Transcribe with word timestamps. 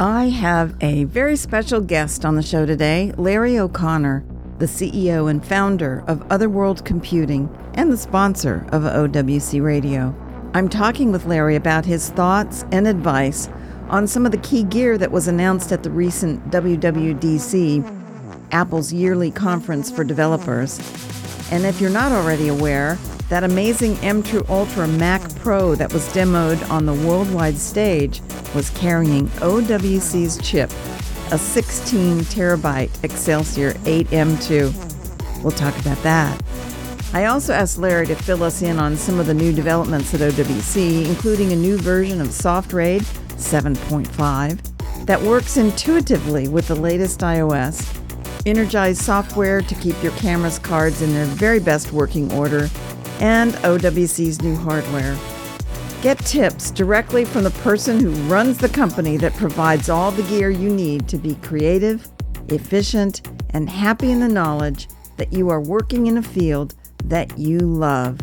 I 0.00 0.30
have 0.30 0.74
a 0.80 1.04
very 1.04 1.36
special 1.36 1.82
guest 1.82 2.24
on 2.24 2.34
the 2.34 2.42
show 2.42 2.64
today, 2.64 3.12
Larry 3.18 3.58
O'Connor, 3.58 4.24
the 4.56 4.64
CEO 4.64 5.30
and 5.30 5.44
founder 5.44 6.02
of 6.06 6.24
Other 6.32 6.48
World 6.48 6.86
Computing 6.86 7.54
and 7.74 7.92
the 7.92 7.98
sponsor 7.98 8.66
of 8.72 8.84
OWC 8.84 9.62
Radio. 9.62 10.14
I'm 10.54 10.70
talking 10.70 11.12
with 11.12 11.26
Larry 11.26 11.54
about 11.54 11.84
his 11.84 12.08
thoughts 12.08 12.64
and 12.72 12.88
advice 12.88 13.50
on 13.90 14.06
some 14.06 14.24
of 14.24 14.32
the 14.32 14.38
key 14.38 14.62
gear 14.62 14.96
that 14.96 15.12
was 15.12 15.28
announced 15.28 15.70
at 15.70 15.82
the 15.82 15.90
recent 15.90 16.50
WWDC, 16.50 17.84
Apple's 18.52 18.94
yearly 18.94 19.30
conference 19.30 19.90
for 19.90 20.02
developers. 20.02 20.78
And 21.52 21.66
if 21.66 21.78
you're 21.78 21.90
not 21.90 22.10
already 22.10 22.48
aware, 22.48 22.94
that 23.28 23.44
amazing 23.44 23.96
M2 23.96 24.48
Ultra 24.48 24.88
Mac 24.88 25.20
Pro 25.40 25.74
that 25.74 25.92
was 25.92 26.08
demoed 26.14 26.70
on 26.70 26.86
the 26.86 26.94
worldwide 26.94 27.58
stage 27.58 28.22
was 28.54 28.70
carrying 28.70 29.26
OWC's 29.40 30.38
chip, 30.38 30.70
a 31.32 31.38
16 31.38 32.20
terabyte 32.20 32.90
Accelsior 33.02 33.74
8M2. 33.84 35.42
We'll 35.42 35.52
talk 35.52 35.78
about 35.78 36.02
that. 36.02 36.42
I 37.12 37.24
also 37.26 37.52
asked 37.52 37.78
Larry 37.78 38.06
to 38.06 38.14
fill 38.14 38.42
us 38.44 38.62
in 38.62 38.78
on 38.78 38.96
some 38.96 39.18
of 39.18 39.26
the 39.26 39.34
new 39.34 39.52
developments 39.52 40.14
at 40.14 40.20
OWC, 40.20 41.06
including 41.06 41.52
a 41.52 41.56
new 41.56 41.76
version 41.76 42.20
of 42.20 42.28
SoftRaid 42.28 43.00
7.5 43.36 45.06
that 45.06 45.20
works 45.20 45.56
intuitively 45.56 46.46
with 46.46 46.68
the 46.68 46.74
latest 46.76 47.20
iOS, 47.20 47.84
energized 48.46 49.02
software 49.02 49.60
to 49.60 49.74
keep 49.76 50.00
your 50.02 50.12
camera's 50.12 50.58
cards 50.58 51.02
in 51.02 51.12
their 51.12 51.24
very 51.24 51.58
best 51.58 51.92
working 51.92 52.32
order, 52.32 52.68
and 53.18 53.54
OWC's 53.54 54.40
new 54.40 54.54
hardware. 54.54 55.16
Get 56.02 56.18
tips 56.20 56.70
directly 56.70 57.26
from 57.26 57.44
the 57.44 57.50
person 57.50 58.00
who 58.00 58.10
runs 58.22 58.56
the 58.56 58.70
company 58.70 59.18
that 59.18 59.34
provides 59.34 59.90
all 59.90 60.10
the 60.10 60.22
gear 60.22 60.48
you 60.48 60.70
need 60.70 61.06
to 61.08 61.18
be 61.18 61.34
creative, 61.42 62.08
efficient, 62.48 63.28
and 63.50 63.68
happy 63.68 64.10
in 64.10 64.20
the 64.20 64.28
knowledge 64.28 64.88
that 65.18 65.30
you 65.30 65.50
are 65.50 65.60
working 65.60 66.06
in 66.06 66.16
a 66.16 66.22
field 66.22 66.74
that 67.04 67.36
you 67.36 67.58
love. 67.58 68.18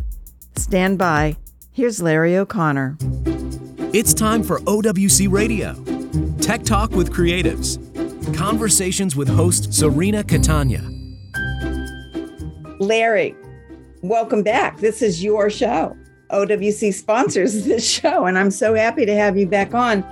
Stand 0.55 0.97
by. 0.97 1.37
Here's 1.71 2.01
Larry 2.01 2.35
O'Connor. 2.35 2.97
It's 3.93 4.11
time 4.11 4.41
for 4.41 4.59
OWC 4.61 5.31
Radio 5.31 5.75
Tech 6.41 6.63
Talk 6.63 6.89
with 6.93 7.13
Creatives. 7.13 7.77
Conversations 8.35 9.15
with 9.15 9.29
host 9.29 9.71
Serena 9.71 10.23
Catania. 10.23 10.81
Larry, 12.79 13.35
welcome 14.01 14.41
back. 14.41 14.79
This 14.79 15.03
is 15.03 15.23
your 15.23 15.51
show. 15.51 15.95
OWC 16.29 16.93
sponsors 16.93 17.63
this 17.65 17.87
show, 17.87 18.25
and 18.25 18.37
I'm 18.37 18.51
so 18.51 18.73
happy 18.73 19.05
to 19.05 19.15
have 19.15 19.37
you 19.37 19.47
back 19.47 19.73
on. 19.73 20.03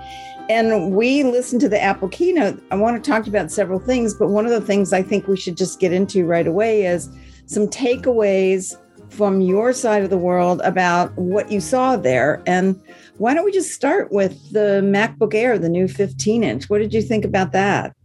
And 0.47 0.91
we 0.95 1.23
listened 1.23 1.61
to 1.61 1.69
the 1.69 1.81
Apple 1.81 2.07
keynote. 2.09 2.61
I 2.69 2.75
want 2.75 3.03
to 3.03 3.09
talk 3.11 3.25
about 3.25 3.51
several 3.51 3.79
things, 3.79 4.13
but 4.13 4.29
one 4.29 4.45
of 4.45 4.51
the 4.51 4.61
things 4.61 4.93
I 4.93 5.01
think 5.01 5.27
we 5.27 5.37
should 5.37 5.57
just 5.57 5.79
get 5.79 5.91
into 5.91 6.23
right 6.25 6.45
away 6.45 6.85
is 6.85 7.09
some 7.47 7.67
takeaways 7.67 8.77
from 9.09 9.41
your 9.41 9.73
side 9.73 10.03
of 10.03 10.09
the 10.09 10.17
world 10.17 10.61
about 10.63 11.15
what 11.17 11.51
you 11.51 11.59
saw 11.59 11.95
there. 11.95 12.43
And 12.45 12.79
why 13.17 13.33
don't 13.33 13.45
we 13.45 13.51
just 13.51 13.71
start 13.71 14.11
with 14.11 14.51
the 14.51 14.81
MacBook 14.83 15.33
Air, 15.33 15.57
the 15.57 15.69
new 15.69 15.87
15 15.87 16.43
inch? 16.43 16.69
What 16.69 16.79
did 16.79 16.93
you 16.93 17.01
think 17.01 17.25
about 17.25 17.51
that? 17.53 17.95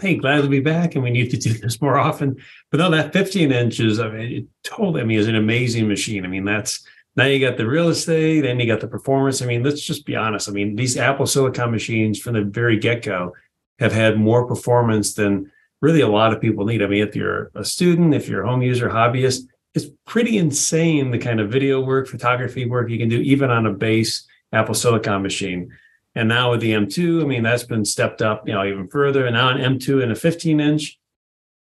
Hey, 0.00 0.16
glad 0.16 0.40
to 0.40 0.48
be 0.48 0.60
back, 0.60 0.94
and 0.94 1.04
we 1.04 1.10
need 1.10 1.30
to 1.30 1.36
do 1.36 1.52
this 1.58 1.82
more 1.82 1.98
often. 1.98 2.36
But 2.70 2.78
no, 2.78 2.90
that 2.90 3.12
15 3.12 3.52
inches, 3.52 4.00
I 4.00 4.08
mean, 4.08 4.32
it 4.32 4.44
totally, 4.62 5.02
I 5.02 5.04
mean, 5.04 5.18
is 5.18 5.28
an 5.28 5.34
amazing 5.34 5.88
machine. 5.88 6.24
I 6.24 6.28
mean, 6.28 6.44
that's 6.44 6.86
now 7.16 7.24
you 7.24 7.38
got 7.38 7.56
the 7.56 7.66
real 7.66 7.88
estate, 7.88 8.42
then 8.42 8.58
you 8.58 8.66
got 8.66 8.80
the 8.80 8.88
performance. 8.88 9.40
I 9.40 9.46
mean, 9.46 9.62
let's 9.62 9.82
just 9.82 10.04
be 10.04 10.16
honest. 10.16 10.48
I 10.48 10.52
mean, 10.52 10.74
these 10.74 10.96
Apple 10.96 11.26
Silicon 11.26 11.70
machines 11.70 12.18
from 12.18 12.34
the 12.34 12.42
very 12.42 12.78
get 12.78 13.02
go 13.02 13.34
have 13.78 13.92
had 13.92 14.18
more 14.18 14.46
performance 14.46 15.14
than 15.14 15.50
really 15.80 16.00
a 16.00 16.08
lot 16.08 16.32
of 16.32 16.40
people 16.40 16.64
need. 16.64 16.82
I 16.82 16.86
mean, 16.86 17.06
if 17.06 17.14
you're 17.14 17.50
a 17.54 17.64
student, 17.64 18.14
if 18.14 18.28
you're 18.28 18.44
a 18.44 18.48
home 18.48 18.62
user, 18.62 18.88
hobbyist, 18.88 19.42
it's 19.74 19.86
pretty 20.06 20.38
insane 20.38 21.10
the 21.10 21.18
kind 21.18 21.40
of 21.40 21.50
video 21.50 21.80
work, 21.80 22.08
photography 22.08 22.64
work 22.64 22.88
you 22.88 22.98
can 22.98 23.08
do, 23.08 23.20
even 23.20 23.50
on 23.50 23.66
a 23.66 23.72
base 23.72 24.26
Apple 24.52 24.74
Silicon 24.74 25.22
machine. 25.22 25.72
And 26.14 26.28
now 26.28 26.52
with 26.52 26.60
the 26.60 26.72
M2, 26.72 27.22
I 27.22 27.26
mean, 27.26 27.42
that's 27.42 27.64
been 27.64 27.84
stepped 27.84 28.22
up, 28.22 28.46
you 28.46 28.54
know, 28.54 28.64
even 28.64 28.86
further. 28.88 29.26
And 29.26 29.34
now 29.34 29.50
an 29.50 29.78
M2 29.78 30.02
and 30.02 30.12
a 30.12 30.14
15 30.14 30.60
inch, 30.60 30.98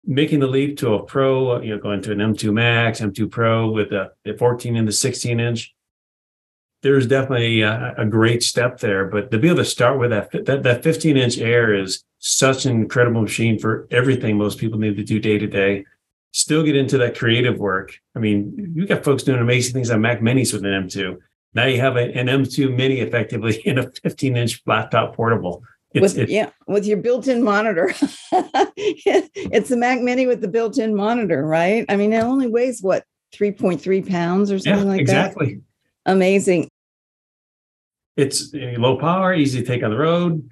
making 0.04 0.40
the 0.40 0.46
leap 0.46 0.78
to 0.78 0.94
a 0.94 1.02
Pro, 1.02 1.60
you 1.60 1.74
know, 1.74 1.80
going 1.80 2.02
to 2.02 2.12
an 2.12 2.18
M2 2.18 2.52
Max, 2.52 3.00
M2 3.00 3.30
Pro 3.30 3.70
with 3.70 3.92
a, 3.92 4.12
14 4.38 4.76
and 4.76 4.88
the 4.88 4.92
16 4.92 5.40
inch. 5.40 5.74
There's 6.82 7.06
definitely 7.06 7.62
a, 7.62 7.94
a, 7.96 8.06
great 8.06 8.42
step 8.42 8.80
there, 8.80 9.04
but 9.04 9.30
to 9.30 9.38
be 9.38 9.46
able 9.46 9.58
to 9.58 9.64
start 9.64 10.00
with 10.00 10.10
that, 10.10 10.32
that 10.46 10.64
that 10.64 10.82
15 10.82 11.16
inch 11.16 11.38
Air 11.38 11.74
is 11.74 12.02
such 12.18 12.66
an 12.66 12.72
incredible 12.72 13.22
machine 13.22 13.58
for 13.58 13.86
everything 13.92 14.36
most 14.36 14.58
people 14.58 14.80
need 14.80 14.96
to 14.96 15.04
do 15.04 15.20
day 15.20 15.38
to 15.38 15.46
day. 15.46 15.84
Still 16.32 16.64
get 16.64 16.74
into 16.74 16.98
that 16.98 17.16
creative 17.16 17.58
work. 17.58 18.00
I 18.16 18.18
mean, 18.18 18.72
you 18.74 18.86
got 18.86 19.04
folks 19.04 19.22
doing 19.22 19.40
amazing 19.40 19.74
things 19.74 19.90
on 19.90 20.00
Mac 20.00 20.20
Minis 20.20 20.52
with 20.52 20.64
an 20.64 20.88
M2. 20.88 21.18
Now 21.54 21.66
you 21.66 21.78
have 21.80 21.96
a, 21.96 22.16
an 22.16 22.26
M2 22.26 22.74
Mini 22.74 23.00
effectively 23.00 23.56
in 23.64 23.78
a 23.78 23.90
15 24.02 24.36
inch 24.36 24.62
laptop 24.66 25.14
portable. 25.14 25.62
With, 25.94 26.16
yeah, 26.28 26.50
with 26.66 26.86
your 26.86 26.98
built-in 26.98 27.42
monitor. 27.42 27.92
it's 28.32 29.68
the 29.68 29.76
Mac 29.76 30.00
Mini 30.00 30.26
with 30.26 30.40
the 30.40 30.48
built-in 30.48 30.94
monitor, 30.94 31.44
right? 31.44 31.84
I 31.88 31.96
mean, 31.96 32.12
it 32.12 32.22
only 32.22 32.46
weighs 32.46 32.80
what 32.82 33.04
3.3 33.34 34.08
pounds 34.08 34.50
or 34.50 34.58
something 34.58 34.86
yeah, 34.86 34.92
like 34.92 35.00
exactly. 35.00 35.46
that. 35.46 35.52
Exactly. 35.52 35.64
Amazing. 36.06 36.68
It's 38.16 38.52
low 38.52 38.98
power, 38.98 39.34
easy 39.34 39.60
to 39.60 39.66
take 39.66 39.82
on 39.82 39.90
the 39.90 39.98
road. 39.98 40.48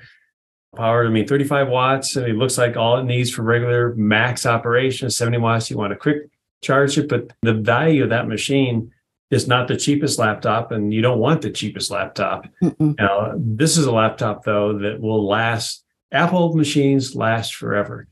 Power, 0.77 1.07
I 1.07 1.11
mean, 1.11 1.27
35 1.27 1.69
watts. 1.69 2.17
and 2.17 2.27
it 2.27 2.37
looks 2.37 2.57
like 2.57 2.77
all 2.77 2.99
it 2.99 3.05
needs 3.05 3.31
for 3.31 3.43
regular 3.43 3.95
max 3.97 4.47
operation. 4.47 5.11
70 5.11 5.39
watts, 5.39 5.71
you 5.71 5.77
want 5.77 5.93
to 5.93 5.97
quick 5.97 6.31
charge 6.63 6.97
it, 6.99 7.09
but 7.09 7.33
the 7.43 7.55
value 7.55 8.05
of 8.05 8.11
that 8.11 8.29
machine 8.29 8.93
is 9.31 9.47
not 9.47 9.69
the 9.69 9.77
cheapest 9.77 10.19
laptop 10.19 10.73
and 10.73 10.93
you 10.93 11.01
don't 11.03 11.21
want 11.21 11.43
the 11.43 11.51
cheapest 11.51 11.91
laptop. 11.91 12.47
Now, 12.79 13.33
this 13.37 13.79
is 13.79 13.87
a 13.87 13.93
laptop 13.93 14.45
though 14.45 14.79
that 14.79 15.01
will 15.01 15.27
last. 15.27 15.85
Apple 16.13 16.57
machines 16.57 17.15
last 17.15 17.55
forever. 17.55 18.09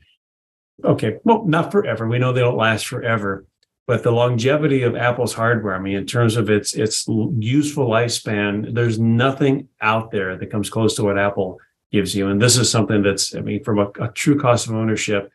Okay, 0.85 1.17
well, 1.25 1.43
not 1.43 1.69
forever. 1.69 2.07
We 2.07 2.17
know 2.17 2.31
they 2.31 2.39
don't 2.39 2.55
last 2.55 2.87
forever, 2.87 3.45
but 3.87 4.03
the 4.03 4.11
longevity 4.11 4.83
of 4.83 4.95
Apple's 4.95 5.33
hardware, 5.33 5.75
I 5.75 5.79
mean, 5.79 5.97
in 5.97 6.05
terms 6.05 6.37
of 6.37 6.49
its 6.49 6.73
its 6.75 7.05
useful 7.07 7.89
lifespan, 7.89 8.73
there's 8.73 8.97
nothing 8.97 9.67
out 9.81 10.11
there 10.11 10.37
that 10.37 10.49
comes 10.49 10.69
close 10.69 10.95
to 10.95 11.03
what 11.03 11.19
Apple 11.19 11.59
gives 11.91 12.15
you. 12.15 12.29
And 12.29 12.41
this 12.41 12.55
is 12.55 12.71
something 12.71 13.03
that's, 13.03 13.35
I 13.35 13.41
mean, 13.41 13.63
from 13.65 13.79
a, 13.79 13.89
a 13.99 14.07
true 14.13 14.39
cost 14.39 14.67
of 14.67 14.75
ownership, 14.75 15.29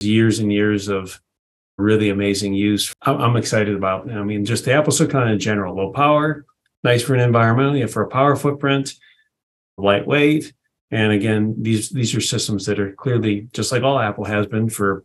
years 0.00 0.38
and 0.40 0.52
years 0.52 0.88
of 0.88 1.18
really 1.78 2.08
amazing 2.10 2.54
use. 2.54 2.92
I'm 3.02 3.36
excited 3.36 3.74
about. 3.74 4.10
I 4.10 4.22
mean, 4.22 4.44
just 4.44 4.64
the 4.64 4.72
Apple 4.72 4.92
Silicon 4.92 5.28
in 5.28 5.38
general, 5.38 5.76
low 5.76 5.92
power, 5.92 6.44
nice 6.82 7.02
for 7.02 7.14
an 7.14 7.20
environmental, 7.20 7.76
yeah, 7.76 7.86
for 7.86 8.02
a 8.02 8.08
power 8.08 8.36
footprint, 8.36 8.94
lightweight. 9.76 10.52
And 10.90 11.12
again, 11.12 11.56
these 11.60 11.90
these 11.90 12.14
are 12.14 12.20
systems 12.20 12.66
that 12.66 12.78
are 12.78 12.92
clearly 12.92 13.48
just 13.52 13.72
like 13.72 13.82
all 13.82 13.98
Apple 13.98 14.24
has 14.24 14.46
been 14.46 14.68
for 14.68 15.04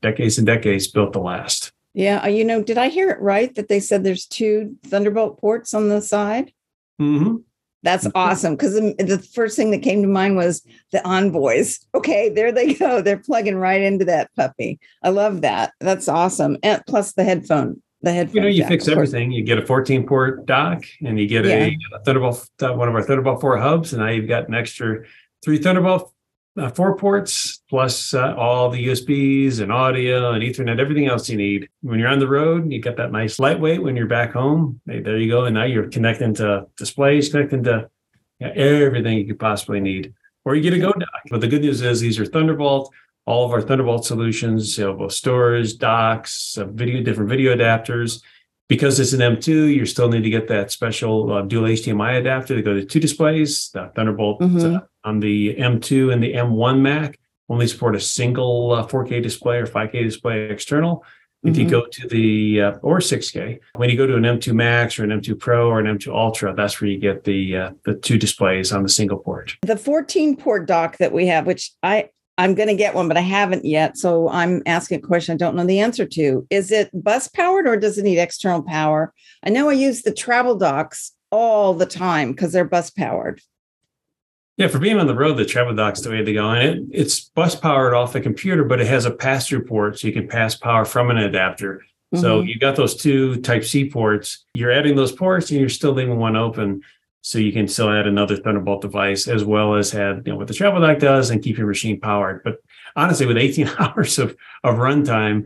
decades 0.00 0.38
and 0.38 0.46
decades, 0.46 0.88
built 0.88 1.12
to 1.12 1.20
last. 1.20 1.72
Yeah, 1.92 2.22
uh, 2.22 2.28
you 2.28 2.44
know, 2.44 2.62
did 2.62 2.78
I 2.78 2.88
hear 2.88 3.10
it 3.10 3.20
right 3.20 3.54
that 3.56 3.68
they 3.68 3.80
said 3.80 4.04
there's 4.04 4.26
two 4.26 4.76
Thunderbolt 4.84 5.40
ports 5.40 5.74
on 5.74 5.88
the 5.88 6.00
side? 6.00 6.52
Mm-hmm. 7.00 7.36
That's 7.82 8.06
mm-hmm. 8.06 8.16
awesome 8.16 8.56
because 8.56 8.74
the 8.74 9.28
first 9.32 9.56
thing 9.56 9.70
that 9.70 9.82
came 9.82 10.02
to 10.02 10.08
mind 10.08 10.36
was 10.36 10.62
the 10.92 11.06
envoys. 11.06 11.80
Okay, 11.92 12.30
there 12.30 12.52
they 12.52 12.74
go. 12.74 13.02
They're 13.02 13.18
plugging 13.18 13.56
right 13.56 13.82
into 13.82 14.04
that 14.06 14.30
puppy. 14.34 14.78
I 15.02 15.10
love 15.10 15.42
that. 15.42 15.72
That's 15.80 16.08
awesome. 16.08 16.56
And 16.62 16.82
plus 16.86 17.12
the 17.12 17.24
headphone, 17.24 17.82
the 18.00 18.12
headphone. 18.12 18.36
You 18.36 18.40
know, 18.42 18.48
you 18.48 18.62
jack, 18.62 18.68
fix 18.68 18.88
everything. 18.88 19.32
You 19.32 19.42
get 19.42 19.58
a 19.58 19.66
14 19.66 20.06
port 20.06 20.46
dock 20.46 20.84
and 21.04 21.18
you 21.18 21.26
get 21.26 21.44
yeah. 21.44 21.64
a, 21.64 21.76
a, 21.96 21.98
Thunderbolt, 22.04 22.48
one 22.60 22.88
of 22.88 22.94
our 22.94 23.02
Thunderbolt 23.02 23.40
4 23.40 23.58
hubs, 23.58 23.92
and 23.92 24.02
now 24.02 24.08
you've 24.08 24.28
got 24.28 24.48
an 24.48 24.54
extra 24.54 25.04
three 25.44 25.58
Thunderbolt 25.58 26.12
uh, 26.60 26.70
four 26.70 26.96
ports 26.96 27.62
plus 27.68 28.12
uh, 28.14 28.34
all 28.36 28.70
the 28.70 28.86
USBs 28.86 29.60
and 29.60 29.72
audio 29.72 30.32
and 30.32 30.42
Ethernet, 30.42 30.78
everything 30.78 31.06
else 31.06 31.28
you 31.28 31.36
need. 31.36 31.68
When 31.80 31.98
you're 31.98 32.08
on 32.08 32.18
the 32.18 32.28
road, 32.28 32.70
you 32.70 32.80
got 32.80 32.96
that 32.96 33.12
nice 33.12 33.38
lightweight. 33.38 33.82
When 33.82 33.96
you're 33.96 34.06
back 34.06 34.32
home, 34.32 34.80
hey, 34.86 35.00
there 35.00 35.18
you 35.18 35.30
go. 35.30 35.46
And 35.46 35.54
now 35.54 35.64
you're 35.64 35.88
connecting 35.88 36.34
to 36.34 36.66
displays, 36.76 37.30
connecting 37.30 37.64
to 37.64 37.88
everything 38.40 39.18
you 39.18 39.26
could 39.26 39.40
possibly 39.40 39.80
need. 39.80 40.14
Or 40.44 40.54
you 40.54 40.62
get 40.62 40.74
a 40.74 40.78
Go 40.78 40.92
dock. 40.92 41.22
But 41.30 41.40
the 41.40 41.48
good 41.48 41.62
news 41.62 41.80
is 41.82 42.00
these 42.00 42.18
are 42.18 42.26
Thunderbolt. 42.26 42.92
All 43.26 43.44
of 43.44 43.52
our 43.52 43.62
Thunderbolt 43.62 44.04
solutions, 44.04 44.76
you 44.76 44.84
know, 44.84 44.94
both 44.94 45.12
storage, 45.12 45.78
docks, 45.78 46.58
uh, 46.58 46.66
video, 46.66 47.02
different 47.02 47.30
video 47.30 47.54
adapters. 47.54 48.22
Because 48.68 49.00
it's 49.00 49.12
an 49.12 49.20
M2, 49.20 49.74
you 49.74 49.84
still 49.84 50.08
need 50.08 50.22
to 50.22 50.30
get 50.30 50.46
that 50.48 50.70
special 50.70 51.32
uh, 51.32 51.42
dual 51.42 51.64
HDMI 51.64 52.20
adapter 52.20 52.54
to 52.54 52.62
go 52.62 52.74
to 52.74 52.84
two 52.84 53.00
displays. 53.00 53.70
The 53.70 53.90
Thunderbolt 53.94 54.40
mm-hmm 54.40 54.76
on 55.04 55.20
the 55.20 55.54
M2 55.54 56.12
and 56.12 56.22
the 56.22 56.34
M1 56.34 56.80
Mac 56.80 57.18
only 57.48 57.66
support 57.66 57.96
a 57.96 58.00
single 58.00 58.72
uh, 58.72 58.86
4K 58.86 59.22
display 59.22 59.58
or 59.58 59.66
5K 59.66 60.04
display 60.04 60.50
external. 60.50 61.04
If 61.42 61.56
you 61.56 61.66
go 61.66 61.86
to 61.86 62.08
the 62.08 62.60
uh, 62.60 62.72
or 62.82 62.98
6K, 62.98 63.60
when 63.76 63.88
you 63.88 63.96
go 63.96 64.06
to 64.06 64.14
an 64.14 64.24
M2 64.24 64.52
Max 64.52 64.98
or 64.98 65.04
an 65.04 65.10
M2 65.10 65.38
Pro 65.38 65.70
or 65.70 65.80
an 65.80 65.86
M2 65.86 66.14
Ultra, 66.14 66.54
that's 66.54 66.80
where 66.80 66.90
you 66.90 66.98
get 66.98 67.24
the 67.24 67.56
uh, 67.56 67.70
the 67.84 67.94
two 67.94 68.18
displays 68.18 68.72
on 68.72 68.82
the 68.82 68.90
single 68.90 69.16
port. 69.16 69.56
The 69.62 69.78
14 69.78 70.36
port 70.36 70.66
dock 70.66 70.98
that 70.98 71.12
we 71.12 71.26
have, 71.28 71.46
which 71.46 71.72
I 71.82 72.10
I'm 72.36 72.54
going 72.54 72.68
to 72.68 72.74
get 72.74 72.94
one, 72.94 73.08
but 73.08 73.16
I 73.16 73.22
haven't 73.22 73.64
yet. 73.64 73.96
So 73.96 74.28
I'm 74.28 74.62
asking 74.66 74.98
a 74.98 75.06
question 75.06 75.34
I 75.34 75.36
don't 75.36 75.56
know 75.56 75.64
the 75.64 75.80
answer 75.80 76.04
to. 76.06 76.46
Is 76.50 76.70
it 76.70 76.90
bus 76.92 77.28
powered 77.28 77.66
or 77.66 77.76
does 77.76 77.96
it 77.96 78.02
need 78.02 78.18
external 78.18 78.62
power? 78.62 79.14
I 79.42 79.48
know 79.48 79.70
I 79.70 79.74
use 79.74 80.02
the 80.02 80.12
travel 80.12 80.56
docks 80.56 81.12
all 81.30 81.74
the 81.74 81.86
time 81.86 82.32
because 82.32 82.52
they're 82.52 82.64
bus 82.64 82.90
powered. 82.90 83.40
Yeah, 84.60 84.68
for 84.68 84.78
being 84.78 85.00
on 85.00 85.06
the 85.06 85.14
road, 85.14 85.38
the 85.38 85.46
travel 85.46 85.74
dock's 85.74 86.02
the 86.02 86.10
way 86.10 86.22
to 86.22 86.32
go. 86.34 86.50
And 86.50 86.92
it, 86.92 87.00
it's 87.00 87.18
bus 87.30 87.56
powered 87.56 87.94
off 87.94 88.12
the 88.12 88.20
computer, 88.20 88.62
but 88.62 88.78
it 88.78 88.86
has 88.88 89.06
a 89.06 89.10
pass 89.10 89.48
through 89.48 89.64
port 89.64 89.98
so 89.98 90.06
you 90.06 90.12
can 90.12 90.28
pass 90.28 90.54
power 90.54 90.84
from 90.84 91.08
an 91.08 91.16
adapter. 91.16 91.78
Mm-hmm. 92.12 92.20
So 92.20 92.42
you 92.42 92.58
got 92.58 92.76
those 92.76 92.94
two 92.94 93.40
Type 93.40 93.64
C 93.64 93.88
ports. 93.88 94.44
You're 94.52 94.70
adding 94.70 94.96
those 94.96 95.12
ports 95.12 95.50
and 95.50 95.58
you're 95.58 95.70
still 95.70 95.92
leaving 95.92 96.18
one 96.18 96.36
open. 96.36 96.82
So 97.22 97.38
you 97.38 97.54
can 97.54 97.68
still 97.68 97.88
add 97.88 98.06
another 98.06 98.36
Thunderbolt 98.36 98.82
device 98.82 99.28
as 99.28 99.44
well 99.44 99.76
as 99.76 99.92
have 99.92 100.26
you 100.26 100.32
know 100.32 100.38
what 100.38 100.46
the 100.46 100.52
travel 100.52 100.78
dock 100.82 100.98
does 100.98 101.30
and 101.30 101.42
keep 101.42 101.56
your 101.56 101.66
machine 101.66 101.98
powered. 101.98 102.44
But 102.44 102.58
honestly, 102.94 103.24
with 103.24 103.38
18 103.38 103.66
hours 103.78 104.18
of 104.18 104.36
of 104.62 104.76
runtime, 104.76 105.44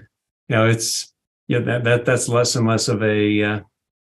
you 0.48 0.56
know, 0.56 0.66
it's 0.66 1.12
yeah, 1.46 1.60
that 1.60 1.84
that 1.84 2.04
that's 2.04 2.28
less 2.28 2.56
and 2.56 2.66
less 2.66 2.88
of 2.88 3.00
a 3.04 3.42
uh, 3.44 3.60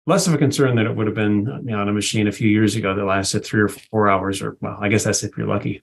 less 0.07 0.27
of 0.27 0.35
a 0.35 0.39
concern 0.39 0.77
than 0.77 0.87
it 0.87 0.97
would 0.97 1.07
have 1.07 1.15
been 1.15 1.47
you 1.65 1.73
know, 1.73 1.81
on 1.81 1.89
a 1.89 1.93
machine 1.93 2.27
a 2.29 2.33
few 2.33 2.49
years 2.49 2.77
ago 2.77 2.95
that 2.95 3.05
lasted 3.05 3.45
three 3.45 3.61
or 3.61 3.69
four 3.69 4.09
hours, 4.09 4.43
or 4.43 4.57
well, 4.61 4.79
I 4.81 4.89
guess 4.89 5.05
that's 5.05 5.23
if 5.23 5.37
you're 5.37 5.47
lucky. 5.47 5.83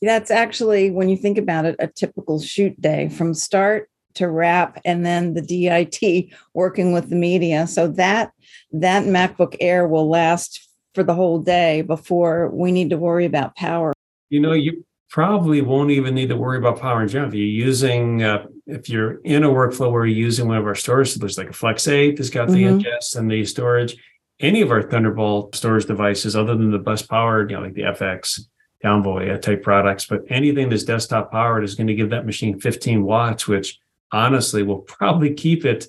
That's 0.00 0.30
actually, 0.30 0.90
when 0.90 1.08
you 1.08 1.16
think 1.16 1.38
about 1.38 1.64
it, 1.64 1.76
a 1.78 1.88
typical 1.88 2.40
shoot 2.40 2.80
day 2.80 3.08
from 3.08 3.34
start 3.34 3.90
to 4.14 4.28
wrap, 4.28 4.80
and 4.84 5.04
then 5.04 5.34
the 5.34 5.42
DIT 5.42 6.32
working 6.54 6.92
with 6.92 7.10
the 7.10 7.16
media. 7.16 7.66
So 7.66 7.88
that 7.88 8.32
that 8.72 9.04
MacBook 9.04 9.56
Air 9.60 9.86
will 9.86 10.08
last 10.08 10.68
for 10.94 11.02
the 11.02 11.14
whole 11.14 11.40
day 11.40 11.82
before 11.82 12.50
we 12.50 12.72
need 12.72 12.90
to 12.90 12.96
worry 12.96 13.24
about 13.24 13.56
power. 13.56 13.92
You 14.30 14.40
know, 14.40 14.52
you 14.52 14.84
probably 15.10 15.62
won't 15.62 15.90
even 15.90 16.14
need 16.14 16.28
to 16.28 16.36
worry 16.36 16.58
about 16.58 16.80
power 16.80 17.02
in 17.02 17.08
general. 17.08 17.28
If 17.28 17.34
you're 17.34 17.46
using, 17.46 18.22
uh, 18.22 18.46
if 18.66 18.88
you're 18.88 19.20
in 19.22 19.44
a 19.44 19.48
workflow 19.48 19.90
where 19.90 20.04
you're 20.04 20.16
using 20.16 20.48
one 20.48 20.58
of 20.58 20.66
our 20.66 20.74
storage 20.74 21.12
solutions, 21.12 21.38
like 21.38 21.50
a 21.50 21.52
Flex 21.52 21.88
8 21.88 22.16
that's 22.16 22.30
got 22.30 22.48
the 22.48 22.64
mm-hmm. 22.64 22.78
ingest 22.78 23.16
and 23.16 23.30
the 23.30 23.44
storage, 23.44 23.96
any 24.40 24.60
of 24.60 24.70
our 24.70 24.82
Thunderbolt 24.82 25.54
storage 25.54 25.86
devices, 25.86 26.36
other 26.36 26.54
than 26.54 26.70
the 26.70 26.78
bus 26.78 27.02
powered, 27.02 27.50
you 27.50 27.56
know, 27.56 27.62
like 27.62 27.74
the 27.74 27.82
FX 27.82 28.42
downvoy 28.84 29.40
type 29.42 29.62
products, 29.62 30.06
but 30.06 30.22
anything 30.28 30.68
that's 30.68 30.84
desktop 30.84 31.32
powered 31.32 31.64
is 31.64 31.74
going 31.74 31.88
to 31.88 31.94
give 31.94 32.10
that 32.10 32.26
machine 32.26 32.60
15 32.60 33.02
watts, 33.02 33.48
which 33.48 33.80
honestly 34.12 34.62
will 34.62 34.80
probably 34.80 35.34
keep 35.34 35.64
it 35.64 35.88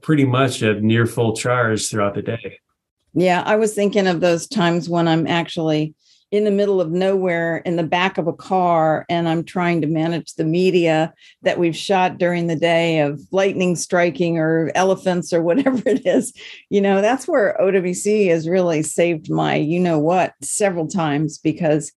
pretty 0.00 0.24
much 0.24 0.62
at 0.62 0.82
near 0.82 1.06
full 1.06 1.34
charge 1.34 1.88
throughout 1.88 2.14
the 2.14 2.22
day. 2.22 2.60
Yeah, 3.14 3.42
I 3.44 3.56
was 3.56 3.74
thinking 3.74 4.06
of 4.06 4.20
those 4.20 4.46
times 4.46 4.88
when 4.88 5.08
I'm 5.08 5.26
actually 5.26 5.94
in 6.30 6.44
the 6.44 6.50
middle 6.50 6.80
of 6.80 6.90
nowhere 6.90 7.58
in 7.58 7.76
the 7.76 7.82
back 7.82 8.18
of 8.18 8.26
a 8.26 8.32
car 8.32 9.06
and 9.08 9.28
I'm 9.28 9.42
trying 9.42 9.80
to 9.80 9.86
manage 9.86 10.34
the 10.34 10.44
media 10.44 11.14
that 11.42 11.58
we've 11.58 11.76
shot 11.76 12.18
during 12.18 12.46
the 12.46 12.56
day 12.56 13.00
of 13.00 13.20
lightning 13.32 13.76
striking 13.76 14.36
or 14.36 14.70
elephants 14.74 15.32
or 15.32 15.42
whatever 15.42 15.82
it 15.86 16.06
is. 16.06 16.34
You 16.68 16.80
know, 16.80 17.00
that's 17.00 17.26
where 17.26 17.56
OWC 17.60 18.28
has 18.28 18.48
really 18.48 18.82
saved 18.82 19.30
my 19.30 19.54
you 19.54 19.80
know 19.80 19.98
what 19.98 20.34
several 20.42 20.86
times 20.86 21.38
because 21.38 21.92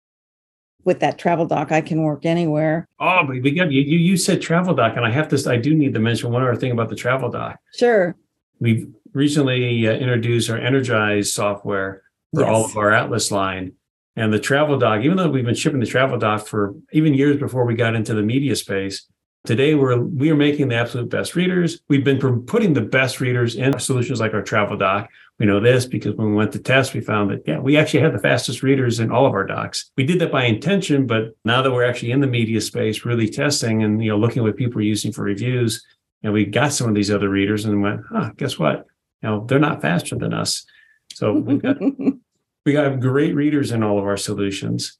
with 0.85 1.01
that 1.01 1.19
travel 1.19 1.47
dock 1.47 1.73
I 1.73 1.81
can 1.81 2.03
work 2.03 2.25
anywhere. 2.25 2.89
Oh, 3.01 3.23
but 3.27 3.43
got 3.55 3.73
you 3.73 3.83
you 3.83 4.17
said 4.17 4.41
travel 4.41 4.75
dock 4.75 4.97
and 4.97 5.05
I 5.05 5.11
have 5.11 5.29
to 5.29 5.51
I 5.51 5.57
do 5.57 5.75
need 5.75 5.95
to 5.95 6.01
mention 6.01 6.31
one 6.31 6.43
other 6.43 6.57
thing 6.57 6.71
about 6.71 6.89
the 6.89 6.97
travel 6.97 7.31
dock. 7.31 7.59
Sure. 7.75 8.15
We've 8.61 8.89
recently 9.13 9.89
uh, 9.89 9.93
introduced 9.93 10.51
our 10.51 10.59
Innergize 10.59 11.27
software 11.27 12.03
for 12.33 12.43
yes. 12.43 12.49
all 12.49 12.65
of 12.65 12.77
our 12.77 12.93
Atlas 12.93 13.33
line 13.33 13.73
and 14.21 14.31
the 14.31 14.39
travel 14.39 14.79
dock, 14.79 15.03
even 15.03 15.17
though 15.17 15.31
we've 15.31 15.47
been 15.47 15.55
shipping 15.55 15.81
the 15.81 15.87
travel 15.87 16.19
dock 16.19 16.47
for 16.47 16.75
even 16.93 17.15
years 17.15 17.39
before 17.39 17.65
we 17.65 17.75
got 17.75 17.95
into 17.95 18.13
the 18.13 18.23
media 18.23 18.55
space, 18.55 19.07
today 19.47 19.75
we're 19.75 19.99
we 19.99 20.31
are 20.31 20.37
making 20.37 20.69
the 20.69 20.75
absolute 20.75 21.09
best 21.09 21.35
readers. 21.35 21.81
We've 21.89 22.05
been 22.05 22.19
putting 22.43 22.75
the 22.75 22.83
best 22.83 23.23
readers 23.23 23.57
in 23.57 23.79
solutions 23.79 24.21
like 24.21 24.35
our 24.35 24.43
travel 24.43 24.77
dock. 24.77 25.09
We 25.39 25.47
know 25.47 25.59
this 25.59 25.87
because 25.87 26.17
when 26.17 26.29
we 26.29 26.35
went 26.35 26.53
to 26.53 26.59
test, 26.59 26.93
we 26.93 27.01
found 27.01 27.31
that 27.31 27.45
yeah, 27.47 27.61
we 27.61 27.79
actually 27.79 28.01
had 28.01 28.13
the 28.13 28.19
fastest 28.19 28.63
readers 28.63 29.01
in 29.01 29.11
all 29.11 29.25
of 29.25 29.33
our 29.33 29.47
docks. 29.47 29.91
We 29.97 30.05
did 30.05 30.19
that 30.19 30.31
by 30.31 30.45
intention, 30.45 31.07
but 31.07 31.35
now 31.47 31.63
that 31.63 31.73
we're 31.73 31.89
actually 31.89 32.11
in 32.11 32.21
the 32.21 32.27
media 32.27 32.61
space, 32.61 33.07
really 33.07 33.27
testing 33.27 33.83
and 33.83 34.05
you 34.05 34.11
know 34.11 34.19
looking 34.19 34.41
at 34.41 34.45
what 34.45 34.57
people 34.59 34.81
are 34.81 34.83
using 34.83 35.13
for 35.13 35.25
reviews, 35.25 35.83
and 36.23 36.35
we 36.35 36.45
got 36.45 36.75
some 36.75 36.91
of 36.91 36.95
these 36.95 37.11
other 37.11 37.31
readers 37.31 37.65
and 37.65 37.81
went, 37.81 38.03
huh, 38.13 38.33
guess 38.37 38.59
what? 38.59 38.85
You 39.23 39.31
know, 39.31 39.47
they're 39.47 39.59
not 39.59 39.81
faster 39.81 40.17
than 40.17 40.35
us. 40.35 40.67
So 41.15 41.33
we've 41.33 41.63
got 41.63 41.79
we 42.67 42.75
have 42.75 43.01
great 43.01 43.35
readers 43.35 43.73
in 43.73 43.83
all 43.83 43.99
of 43.99 44.05
our 44.05 44.17
solutions. 44.17 44.99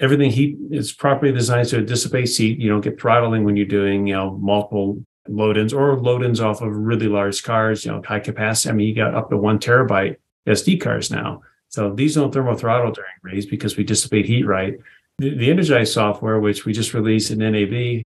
Everything 0.00 0.30
heat 0.30 0.56
is 0.70 0.92
properly 0.92 1.32
designed 1.32 1.68
so 1.68 1.78
it 1.78 1.86
dissipates 1.86 2.36
heat. 2.36 2.58
You 2.58 2.70
don't 2.70 2.80
get 2.80 3.00
throttling 3.00 3.44
when 3.44 3.56
you're 3.56 3.66
doing, 3.66 4.06
you 4.06 4.14
know, 4.14 4.38
multiple 4.38 5.04
load-ins 5.28 5.72
or 5.72 5.98
load-ins 5.98 6.40
off 6.40 6.62
of 6.62 6.74
really 6.74 7.06
large 7.06 7.42
cars, 7.42 7.84
you 7.84 7.92
know, 7.92 8.00
high 8.06 8.20
capacity. 8.20 8.70
I 8.70 8.72
mean, 8.72 8.88
you 8.88 8.94
got 8.94 9.14
up 9.14 9.28
to 9.30 9.36
one 9.36 9.58
terabyte 9.58 10.16
SD 10.48 10.80
cards 10.80 11.10
now. 11.10 11.42
So 11.68 11.94
these 11.94 12.14
don't 12.14 12.32
thermal 12.32 12.56
throttle 12.56 12.92
during 12.92 13.10
reads 13.22 13.46
because 13.46 13.76
we 13.76 13.84
dissipate 13.84 14.26
heat 14.26 14.44
right. 14.44 14.78
The, 15.18 15.36
the 15.36 15.50
Innergize 15.50 15.92
software, 15.92 16.40
which 16.40 16.64
we 16.64 16.72
just 16.72 16.94
released 16.94 17.30
in 17.30 17.38
NAB, 17.38 18.02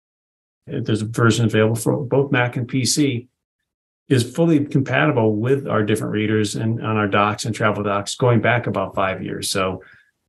there's 0.68 1.02
a 1.02 1.06
version 1.06 1.46
available 1.46 1.76
for 1.76 1.98
both 1.98 2.32
Mac 2.32 2.56
and 2.56 2.68
PC 2.68 3.28
is 4.12 4.30
fully 4.30 4.66
compatible 4.66 5.38
with 5.38 5.66
our 5.68 5.84
different 5.84 6.12
readers 6.12 6.56
and 6.56 6.86
on 6.86 6.98
our 6.98 7.08
docks 7.08 7.46
and 7.46 7.56
travel 7.56 7.82
docks 7.82 8.14
going 8.16 8.42
back 8.42 8.68
about 8.68 8.94
five 8.94 9.24
years. 9.24 9.50
So 9.50 9.82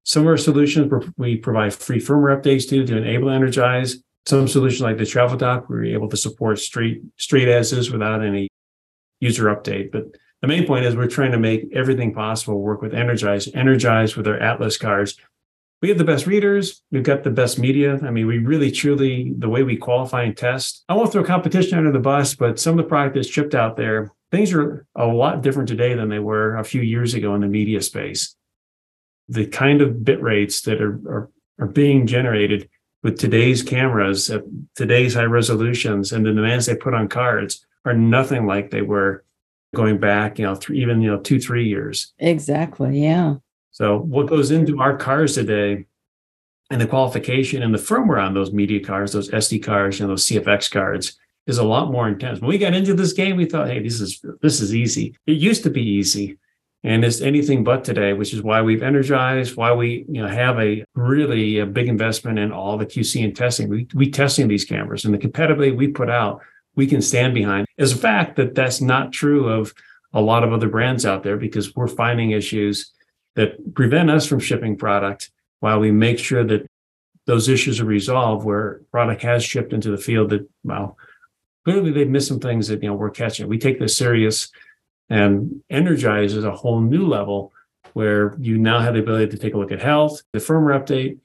some 0.05 0.23
of 0.23 0.29
our 0.29 0.37
solutions 0.37 0.90
we 1.17 1.37
provide 1.37 1.75
free 1.75 1.99
firmware 1.99 2.40
updates 2.40 2.69
to 2.69 2.87
to 2.87 2.96
enable 2.96 3.26
Innergize. 3.26 3.96
Some 4.25 4.46
solutions 4.46 4.82
like 4.82 4.99
the 4.99 5.05
travel 5.05 5.37
dock, 5.37 5.69
we're 5.69 5.84
able 5.84 6.08
to 6.11 6.17
support 6.17 6.61
straight 6.61 7.02
straight 7.17 7.49
as 7.49 7.73
is 7.73 7.90
without 7.90 8.25
any 8.25 8.49
user 9.19 9.46
update. 9.46 9.90
But 9.90 10.05
the 10.43 10.46
main 10.46 10.64
point 10.64 10.85
is 10.85 10.94
we're 10.94 11.08
trying 11.08 11.32
to 11.32 11.38
make 11.38 11.69
everything 11.75 12.14
possible 12.14 12.61
work 12.61 12.82
with 12.82 12.93
Innergize, 12.93 13.52
Innergize 13.52 14.17
with 14.17 14.28
our 14.28 14.38
Atlas 14.38 14.78
cards 14.78 15.17
we 15.82 15.88
have 15.88 15.99
the 15.99 16.05
best 16.05 16.26
readers. 16.26 16.81
We've 16.93 17.02
got 17.02 17.25
the 17.25 17.31
best 17.31 17.58
media. 17.58 17.99
I 18.02 18.11
mean, 18.11 18.29
we 18.29 18.38
really, 18.38 18.70
truly, 18.70 19.34
the 19.37 19.49
way 19.49 19.64
we 19.64 19.76
qualify 19.76 20.23
and 20.23 20.37
test. 20.37 20.84
I 20.88 20.94
won't 20.94 21.11
throw 21.11 21.25
competition 21.25 21.76
under 21.76 21.90
the 21.90 21.99
bus, 21.99 22.34
but 22.37 22.61
some 22.61 22.79
of 22.79 22.84
the 22.84 22.88
product 22.88 23.17
that's 23.17 23.29
shipped 23.29 23.55
out 23.55 23.76
there, 23.76 24.12
things 24.31 24.52
are 24.52 24.87
a 24.94 25.06
lot 25.06 25.43
different 25.43 25.69
today 25.69 25.94
than 25.94 26.08
they 26.08 26.20
were 26.20 26.56
a 26.56 26.64
few 26.64 26.81
years 26.81 27.14
ago 27.14 27.34
in 27.34 27.40
the 27.40 27.49
media 27.49 27.82
space. 27.82 28.37
The 29.28 29.47
kind 29.47 29.83
of 29.83 30.04
bit 30.04 30.23
rates 30.23 30.62
that 30.62 30.80
are, 30.80 31.00
are, 31.09 31.30
are 31.59 31.66
being 31.66 32.06
generated 32.06 32.68
with 33.02 33.18
today's 33.18 33.64
cameras 33.64 34.30
at 34.30 34.45
today's 34.76 35.14
high 35.14 35.25
resolutions 35.25 36.12
and 36.12 36.25
the 36.25 36.33
demands 36.33 36.66
they 36.66 36.76
put 36.76 36.95
on 36.95 37.09
cards 37.09 37.66
are 37.85 37.95
nothing 37.95 38.47
like 38.47 38.71
they 38.71 38.83
were 38.83 39.25
going 39.75 39.99
back, 39.99 40.38
you 40.38 40.45
know, 40.45 40.54
three, 40.54 40.80
even, 40.80 41.00
you 41.00 41.11
know, 41.11 41.18
two, 41.18 41.40
three 41.40 41.66
years. 41.66 42.12
Exactly. 42.21 43.02
Yeah. 43.02 43.37
So 43.73 43.99
what 43.99 44.29
goes 44.29 44.50
into 44.50 44.81
our 44.81 44.97
cars 44.97 45.35
today 45.35 45.87
and 46.71 46.81
the 46.81 46.87
qualification 46.87 47.62
and 47.62 47.75
the 47.75 47.79
firmware 47.79 48.23
on 48.23 48.35
those 48.35 48.52
media 48.52 48.85
cards, 48.85 49.12
those 49.12 49.31
SD 49.31 49.62
cards, 49.62 49.99
know, 49.99 50.09
those 50.09 50.26
CFX 50.26 50.71
cards 50.71 51.19
is 51.47 51.59
a 51.59 51.64
lot 51.64 51.91
more 51.91 52.07
intense. 52.07 52.41
When 52.41 52.50
we 52.50 52.59
got 52.59 52.75
into 52.75 52.95
this 52.95 53.14
game, 53.14 53.37
we 53.37 53.47
thought, 53.47 53.69
hey, 53.69 53.83
this 53.83 54.00
is 54.00 54.25
this 54.43 54.61
is 54.61 54.75
easy. 54.75 55.17
It 55.26 55.38
used 55.38 55.64
to 55.64 55.71
be 55.71 55.83
easy. 55.83 56.38
And 56.85 57.05
it's 57.05 57.21
anything 57.21 57.62
but 57.62 57.85
today, 57.85 58.12
which 58.12 58.35
is 58.35 58.43
why 58.43 58.61
we've 58.61 58.83
energized, 58.83 59.57
why 59.57 59.73
we 59.73 60.05
you 60.09 60.21
know 60.21 60.29
have 60.29 60.59
a 60.59 60.85
really 60.95 61.59
a 61.59 61.67
big 61.67 61.88
investment 61.88 62.38
in 62.38 62.52
all 62.52 62.76
the 62.76 62.87
QC 62.87 63.25
and 63.25 63.35
testing. 63.35 63.69
We 63.69 63.88
we 63.95 64.11
testing 64.11 64.49
these 64.49 64.67
cameras 64.67 65.05
and 65.05 65.14
the 65.14 65.19
competitively 65.19 65.75
we 65.75 65.88
put 65.88 66.11
out, 66.11 66.43
we 66.76 66.87
can 66.87 67.00
stand 67.00 67.35
behind. 67.35 67.67
is 67.79 67.93
a 67.93 67.97
fact 67.97 68.37
that 68.37 68.55
that's 68.55 68.81
not 68.81 69.12
true 69.12 69.49
of 69.49 69.73
a 70.12 70.21
lot 70.21 70.45
of 70.45 70.52
other 70.52 70.69
brands 70.69 71.07
out 71.07 71.23
there 71.23 71.38
because 71.38 71.75
we're 71.75 71.88
finding 71.88 72.33
issues 72.33 72.93
that 73.34 73.74
prevent 73.74 74.10
us 74.10 74.26
from 74.26 74.40
shipping 74.40 74.76
product 74.76 75.30
while 75.60 75.78
we 75.78 75.90
make 75.90 76.18
sure 76.18 76.44
that 76.44 76.66
those 77.26 77.48
issues 77.48 77.80
are 77.80 77.84
resolved 77.84 78.44
where 78.44 78.80
product 78.90 79.22
has 79.22 79.44
shipped 79.44 79.72
into 79.72 79.90
the 79.90 79.98
field 79.98 80.30
that 80.30 80.48
well 80.64 80.96
clearly 81.64 81.92
they've 81.92 82.08
missed 82.08 82.28
some 82.28 82.40
things 82.40 82.68
that 82.68 82.82
you 82.82 82.88
know 82.88 82.94
we're 82.94 83.10
catching. 83.10 83.48
We 83.48 83.58
take 83.58 83.78
this 83.78 83.96
serious 83.96 84.50
and 85.08 85.62
Innergize 85.70 86.34
is 86.36 86.44
a 86.44 86.50
whole 86.50 86.80
new 86.80 87.06
level 87.06 87.52
where 87.92 88.34
you 88.38 88.58
now 88.58 88.80
have 88.80 88.94
the 88.94 89.00
ability 89.00 89.30
to 89.30 89.38
take 89.38 89.54
a 89.54 89.58
look 89.58 89.72
at 89.72 89.82
health 89.82 90.22
the 90.32 90.38
firmware 90.38 90.80
update 90.80 91.18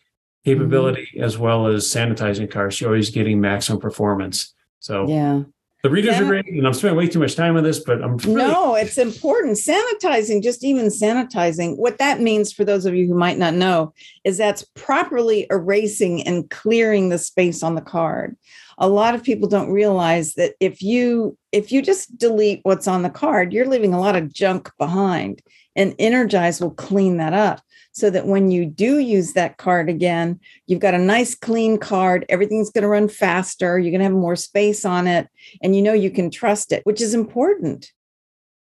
capability 0.45 1.09
mm-hmm. 1.13 1.23
as 1.23 1.37
well 1.37 1.67
as 1.67 1.85
sanitizing 1.85 2.49
cars. 2.49 2.79
You're 2.79 2.91
always 2.91 3.09
getting 3.09 3.41
maximum 3.41 3.81
performance. 3.81 4.53
So 4.79 5.07
yeah 5.07 5.43
the 5.88 5.94
readers 5.94 6.20
are 6.20 6.25
great, 6.25 6.48
and 6.48 6.67
I'm 6.67 6.74
spending 6.74 6.98
way 6.98 7.08
too 7.08 7.20
much 7.20 7.36
time 7.36 7.56
on 7.56 7.63
this, 7.63 7.79
but 7.79 8.03
I'm 8.03 8.17
really- 8.17 8.36
no. 8.36 8.75
It's 8.75 8.98
important. 8.98 9.58
Sanitizing, 9.58 10.44
just 10.44 10.63
even 10.63 10.88
sanitizing. 10.88 11.77
What 11.77 11.98
that 12.00 12.20
means 12.20 12.51
for 12.51 12.65
those 12.65 12.86
of 12.86 12.94
you 12.94 13.08
who 13.08 13.13
might 13.13 13.38
not 13.38 13.53
know 13.53 13.94
is 14.24 14.38
that's 14.38 14.63
properly 14.75 15.48
erasing 15.50 16.24
and 16.24 16.50
clearing 16.50 17.10
the 17.10 17.17
space 17.17 17.63
on 17.63 17.75
the 17.75 17.82
card. 17.82 18.36
A 18.77 18.88
lot 18.88 19.15
of 19.15 19.24
people 19.24 19.50
don't 19.50 19.72
realize 19.72 20.36
that 20.36 20.53
if 20.60 20.81
you 20.81 21.38
if 21.51 21.72
you 21.72 21.81
just 21.81 22.17
delete 22.17 22.60
what's 22.63 22.88
on 22.88 23.01
the 23.01 23.10
card 23.10 23.53
you're 23.53 23.67
leaving 23.67 23.93
a 23.93 24.00
lot 24.00 24.15
of 24.15 24.34
junk 24.34 24.72
behind. 24.77 25.41
And 25.75 25.96
Innergize 26.00 26.60
will 26.60 26.72
clean 26.72 27.17
that 27.17 27.34
up 27.34 27.62
so 27.91 28.10
that 28.10 28.25
when 28.25 28.50
you 28.51 28.65
do 28.65 29.00
use 29.00 29.34
that 29.34 29.57
card 29.57 29.89
again 29.89 30.39
you've 30.67 30.79
got 30.79 30.93
a 30.93 31.00
nice 31.00 31.34
clean 31.36 31.77
card 31.77 32.25
everything's 32.29 32.69
going 32.69 32.84
to 32.84 32.88
run 32.88 33.07
faster 33.07 33.79
you're 33.79 33.91
going 33.91 34.00
to 34.00 34.05
have 34.05 34.13
more 34.13 34.36
space 34.36 34.86
on 34.86 35.07
it 35.07 35.27
and 35.62 35.75
you 35.75 35.81
know 35.81 35.93
you 35.93 36.12
can 36.12 36.29
trust 36.29 36.72
it 36.72 36.81
which 36.84 37.01
is 37.01 37.13
important 37.13 37.91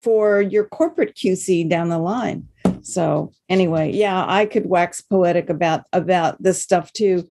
for 0.03 0.41
your 0.41 0.65
corporate 0.65 1.15
qc 1.15 1.67
down 1.67 1.89
the 1.89 1.97
line. 1.97 2.47
So 2.81 3.31
anyway 3.49 3.91
yeah 3.91 4.25
i 4.27 4.45
could 4.45 4.67
wax 4.67 5.01
poetic 5.01 5.49
about 5.49 5.83
about 5.91 6.41
this 6.41 6.61
stuff 6.61 6.93
too 6.93 7.29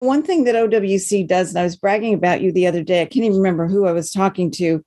one 0.00 0.22
thing 0.22 0.44
that 0.44 0.54
OWC 0.54 1.26
does, 1.26 1.50
and 1.50 1.58
I 1.58 1.64
was 1.64 1.76
bragging 1.76 2.14
about 2.14 2.40
you 2.40 2.52
the 2.52 2.66
other 2.66 2.82
day, 2.82 3.02
I 3.02 3.06
can't 3.06 3.24
even 3.24 3.38
remember 3.38 3.66
who 3.66 3.86
I 3.86 3.92
was 3.92 4.10
talking 4.10 4.50
to, 4.52 4.84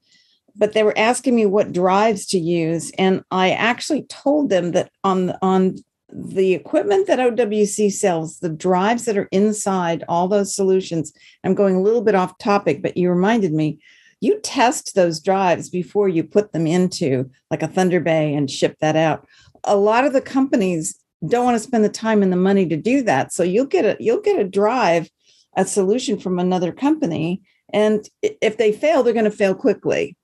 but 0.56 0.74
they 0.74 0.84
were 0.84 0.98
asking 0.98 1.36
me 1.36 1.46
what 1.46 1.72
drives 1.72 2.26
to 2.28 2.40
use. 2.40 2.92
And 2.98 3.24
I 3.32 3.52
actually 3.52 4.04
told 4.04 4.50
them 4.50 4.72
that 4.72 4.92
on, 5.04 5.34
on 5.42 5.78
the 6.12 6.54
equipment 6.54 7.08
that 7.08 7.20
OWC 7.20 7.92
sells, 7.92 8.40
the 8.40 8.50
drives 8.50 9.06
that 9.06 9.18
are 9.18 9.30
inside 9.32 10.04
all 10.08 10.28
those 10.28 10.56
solutions, 10.56 11.14
I'm 11.44 11.56
going 11.56 11.76
a 11.76 11.82
little 11.82 12.02
bit 12.02 12.16
off 12.16 12.38
topic, 12.38 12.82
but 12.82 12.98
you 12.98 13.10
reminded 13.10 13.54
me, 13.54 13.80
you 14.22 14.40
test 14.42 14.96
those 14.96 15.22
drives 15.22 15.70
before 15.70 16.10
you 16.10 16.24
put 16.24 16.52
them 16.52 16.68
into 16.68 17.30
like 17.50 17.64
a 17.64 17.68
Thunder 17.68 18.00
Bay 18.00 18.34
and 18.34 18.52
ship 18.52 18.76
that 18.82 18.96
out. 18.96 19.26
A 19.64 19.78
lot 19.78 20.06
of 20.06 20.14
the 20.14 20.22
companies 20.22 20.99
don't 21.28 21.46
want 21.46 21.56
to 21.56 21.64
spend 21.64 21.84
the 21.84 21.90
time 21.90 22.24
and 22.24 22.32
the 22.32 22.38
money 22.38 22.68
to 22.68 22.78
do 22.78 23.02
that. 23.04 23.34
So 23.34 23.44
you'll 23.44 23.66
get 23.66 23.86
a 23.86 23.98
you'll 24.00 24.22
get 24.22 24.40
a 24.40 24.44
drive 24.44 25.10
a 25.56 25.66
solution 25.66 26.20
from 26.20 26.40
another 26.40 26.72
company 26.72 27.42
and 27.74 28.08
if 28.22 28.58
they 28.58 28.72
fail 28.72 29.04
they're 29.04 29.14
going 29.14 29.26
to 29.26 29.32
fail 29.32 29.56
quickly. 29.56 30.16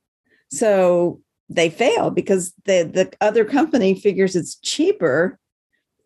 So 0.51 1.21
they 1.49 1.69
fail 1.69 2.11
because 2.11 2.53
the 2.65 2.89
the 2.91 3.11
other 3.21 3.43
company 3.45 3.99
figures 3.99 4.35
it's 4.35 4.55
cheaper 4.55 5.37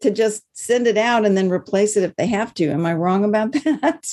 to 0.01 0.11
just 0.11 0.43
send 0.53 0.87
it 0.87 0.97
out 0.97 1.25
and 1.25 1.37
then 1.37 1.49
replace 1.49 1.97
it 1.97 2.03
if 2.03 2.15
they 2.15 2.27
have 2.27 2.53
to. 2.55 2.69
Am 2.69 2.85
i 2.85 2.93
wrong 2.93 3.23
about 3.23 3.51
that? 3.63 4.07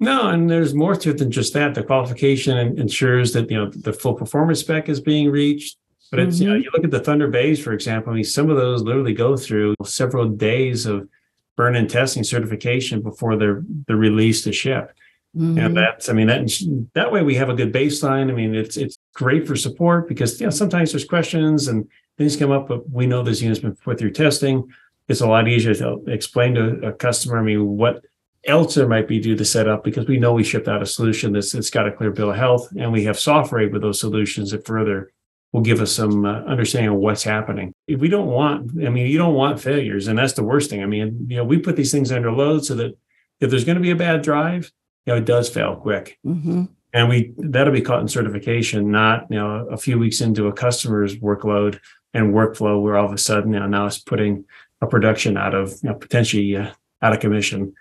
No 0.00 0.28
and 0.28 0.50
there's 0.50 0.74
more 0.74 0.96
to 0.96 1.10
it 1.10 1.18
than 1.18 1.30
just 1.30 1.52
that. 1.54 1.74
The 1.74 1.84
qualification 1.84 2.78
ensures 2.78 3.34
that 3.34 3.50
you 3.50 3.56
know 3.56 3.70
the 3.70 3.92
full 3.92 4.14
performance 4.14 4.60
spec 4.60 4.88
is 4.88 5.00
being 5.00 5.30
reached 5.30 5.76
but 6.12 6.20
it's 6.20 6.36
mm-hmm. 6.36 6.42
you 6.42 6.50
know 6.50 6.56
you 6.56 6.70
look 6.74 6.84
at 6.84 6.90
the 6.90 7.00
Thunder 7.00 7.26
Bays, 7.26 7.58
for 7.58 7.72
example. 7.72 8.12
I 8.12 8.16
mean, 8.16 8.24
some 8.24 8.50
of 8.50 8.58
those 8.58 8.82
literally 8.82 9.14
go 9.14 9.34
through 9.34 9.74
several 9.82 10.28
days 10.28 10.84
of 10.84 11.08
burn 11.56 11.74
in 11.74 11.88
testing 11.88 12.22
certification 12.22 13.00
before 13.00 13.36
they're 13.36 13.62
they're 13.86 13.96
released 13.96 14.44
to 14.44 14.52
ship. 14.52 14.92
Mm-hmm. 15.34 15.58
And 15.58 15.76
that's 15.76 16.10
I 16.10 16.12
mean 16.12 16.26
that 16.26 16.50
that 16.92 17.10
way 17.10 17.22
we 17.22 17.34
have 17.36 17.48
a 17.48 17.54
good 17.54 17.72
baseline. 17.72 18.30
I 18.30 18.34
mean 18.34 18.54
it's 18.54 18.76
it's 18.76 18.98
great 19.14 19.46
for 19.48 19.56
support 19.56 20.06
because 20.06 20.38
you 20.38 20.46
know 20.46 20.50
sometimes 20.50 20.92
there's 20.92 21.06
questions 21.06 21.68
and 21.68 21.88
things 22.18 22.36
come 22.36 22.50
up, 22.50 22.68
but 22.68 22.90
we 22.90 23.06
know 23.06 23.22
this 23.22 23.40
unit's 23.40 23.60
been 23.60 23.74
put 23.74 23.98
through 23.98 24.12
testing. 24.12 24.68
It's 25.08 25.22
a 25.22 25.26
lot 25.26 25.48
easier 25.48 25.74
to 25.76 26.04
explain 26.08 26.54
to 26.56 26.88
a 26.88 26.92
customer. 26.92 27.38
I 27.38 27.42
mean 27.42 27.78
what 27.78 28.04
else 28.44 28.74
there 28.74 28.86
might 28.86 29.08
be 29.08 29.18
due 29.18 29.36
to 29.36 29.46
set 29.46 29.66
up 29.66 29.82
because 29.82 30.06
we 30.06 30.18
know 30.18 30.34
we 30.34 30.44
shipped 30.44 30.68
out 30.68 30.82
a 30.82 30.86
solution 30.86 31.32
that's 31.32 31.54
it's 31.54 31.70
got 31.70 31.88
a 31.88 31.92
clear 31.92 32.10
bill 32.10 32.32
of 32.32 32.36
health 32.36 32.68
and 32.76 32.92
we 32.92 33.04
have 33.04 33.18
software 33.18 33.70
with 33.70 33.80
those 33.80 34.00
solutions 34.00 34.50
that 34.50 34.66
further 34.66 35.10
will 35.52 35.60
give 35.60 35.80
us 35.80 35.92
some 35.92 36.24
uh, 36.24 36.42
understanding 36.44 36.90
of 36.90 36.96
what's 36.96 37.22
happening. 37.22 37.74
If 37.86 38.00
we 38.00 38.08
don't 38.08 38.28
want, 38.28 38.70
I 38.84 38.88
mean, 38.88 39.06
you 39.06 39.18
don't 39.18 39.34
want 39.34 39.60
failures, 39.60 40.08
and 40.08 40.18
that's 40.18 40.32
the 40.32 40.42
worst 40.42 40.70
thing. 40.70 40.82
I 40.82 40.86
mean, 40.86 41.26
you 41.28 41.36
know, 41.36 41.44
we 41.44 41.58
put 41.58 41.76
these 41.76 41.92
things 41.92 42.10
under 42.10 42.32
load 42.32 42.64
so 42.64 42.74
that 42.76 42.96
if 43.40 43.50
there's 43.50 43.64
going 43.64 43.76
to 43.76 43.82
be 43.82 43.90
a 43.90 43.96
bad 43.96 44.22
drive, 44.22 44.72
you 45.04 45.12
know, 45.12 45.18
it 45.18 45.26
does 45.26 45.50
fail 45.50 45.76
quick. 45.76 46.18
Mm-hmm. 46.24 46.64
And 46.94 47.08
we 47.08 47.32
that'll 47.38 47.72
be 47.72 47.80
caught 47.80 48.00
in 48.00 48.08
certification, 48.08 48.90
not 48.90 49.26
you 49.30 49.36
know 49.36 49.66
a 49.70 49.78
few 49.78 49.98
weeks 49.98 50.20
into 50.20 50.48
a 50.48 50.52
customer's 50.52 51.16
workload 51.16 51.80
and 52.12 52.34
workflow, 52.34 52.82
where 52.82 52.98
all 52.98 53.06
of 53.06 53.12
a 53.12 53.18
sudden 53.18 53.54
you 53.54 53.60
know, 53.60 53.66
now 53.66 53.86
it's 53.86 53.98
putting 53.98 54.44
a 54.82 54.86
production 54.86 55.38
out 55.38 55.54
of 55.54 55.70
you 55.82 55.88
know, 55.88 55.94
potentially 55.94 56.54
uh, 56.54 56.70
out 57.00 57.14
of 57.14 57.20
commission. 57.20 57.72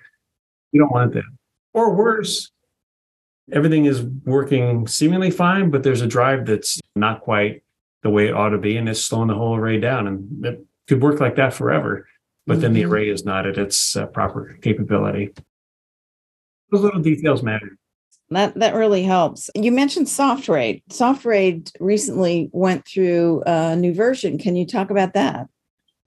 You 0.71 0.79
don't 0.79 0.93
want 0.93 1.13
that, 1.13 1.23
or 1.73 1.93
worse, 1.93 2.51
everything 3.51 3.85
is 3.85 4.03
working 4.03 4.87
seemingly 4.87 5.31
fine, 5.31 5.69
but 5.69 5.83
there's 5.83 6.01
a 6.01 6.07
drive 6.07 6.45
that's 6.45 6.79
not 6.95 7.21
quite 7.21 7.63
the 8.03 8.09
way 8.09 8.27
it 8.27 8.33
ought 8.33 8.49
to 8.49 8.57
be, 8.57 8.77
and 8.77 8.89
it's 8.89 9.03
slowing 9.03 9.27
the 9.27 9.35
whole 9.35 9.55
array 9.55 9.79
down. 9.79 10.07
And 10.07 10.45
it 10.45 10.65
could 10.87 11.01
work 11.01 11.19
like 11.19 11.35
that 11.35 11.53
forever, 11.53 12.07
but 12.47 12.53
mm-hmm. 12.53 12.61
then 12.61 12.73
the 12.73 12.81
mm-hmm. 12.81 12.91
array 12.91 13.09
is 13.09 13.25
not 13.25 13.45
at 13.45 13.57
its 13.57 13.95
uh, 13.95 14.07
proper 14.07 14.57
capability. 14.61 15.31
Those 16.71 16.81
little 16.81 17.01
details 17.01 17.43
matter. 17.43 17.77
That 18.29 18.55
that 18.55 18.75
really 18.75 19.03
helps. 19.03 19.49
You 19.55 19.73
mentioned 19.73 20.07
SoftRaid. 20.07 20.83
SoftRaid 20.89 21.71
recently 21.81 22.49
went 22.53 22.87
through 22.87 23.43
a 23.45 23.75
new 23.75 23.93
version. 23.93 24.37
Can 24.37 24.55
you 24.55 24.65
talk 24.65 24.89
about 24.89 25.13
that? 25.13 25.49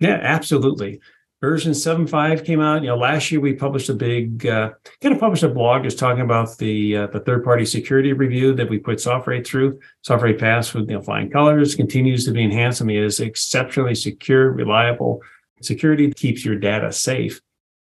Yeah, 0.00 0.18
absolutely 0.22 1.00
version 1.44 1.72
7.5 1.72 2.44
came 2.44 2.60
out. 2.60 2.82
You 2.82 2.88
know 2.88 2.96
last 2.96 3.30
year 3.30 3.40
we 3.40 3.52
published 3.52 3.90
a 3.90 3.94
big 3.94 4.46
uh, 4.46 4.70
kind 5.02 5.14
of 5.14 5.20
published 5.20 5.42
a 5.42 5.48
blog 5.48 5.84
just 5.84 5.98
talking 5.98 6.22
about 6.22 6.56
the 6.56 6.96
uh, 6.96 7.06
the 7.08 7.20
third 7.20 7.44
party 7.44 7.66
security 7.66 8.12
review 8.12 8.54
that 8.54 8.68
we 8.68 8.78
put 8.78 8.98
SoftRaid 8.98 9.46
through. 9.46 9.78
SoftRaid 10.08 10.40
Pass 10.40 10.72
with 10.72 10.88
you 10.88 10.96
know 10.96 11.02
flying 11.02 11.30
colors 11.30 11.74
continues 11.74 12.24
to 12.24 12.32
be 12.32 12.42
enhanced. 12.42 12.80
I 12.80 12.86
mean 12.86 12.98
it 12.98 13.04
is 13.04 13.20
exceptionally 13.20 13.94
secure 13.94 14.50
reliable. 14.50 15.20
Security 15.60 16.12
keeps 16.12 16.44
your 16.44 16.56
data 16.56 16.90
safe 16.92 17.40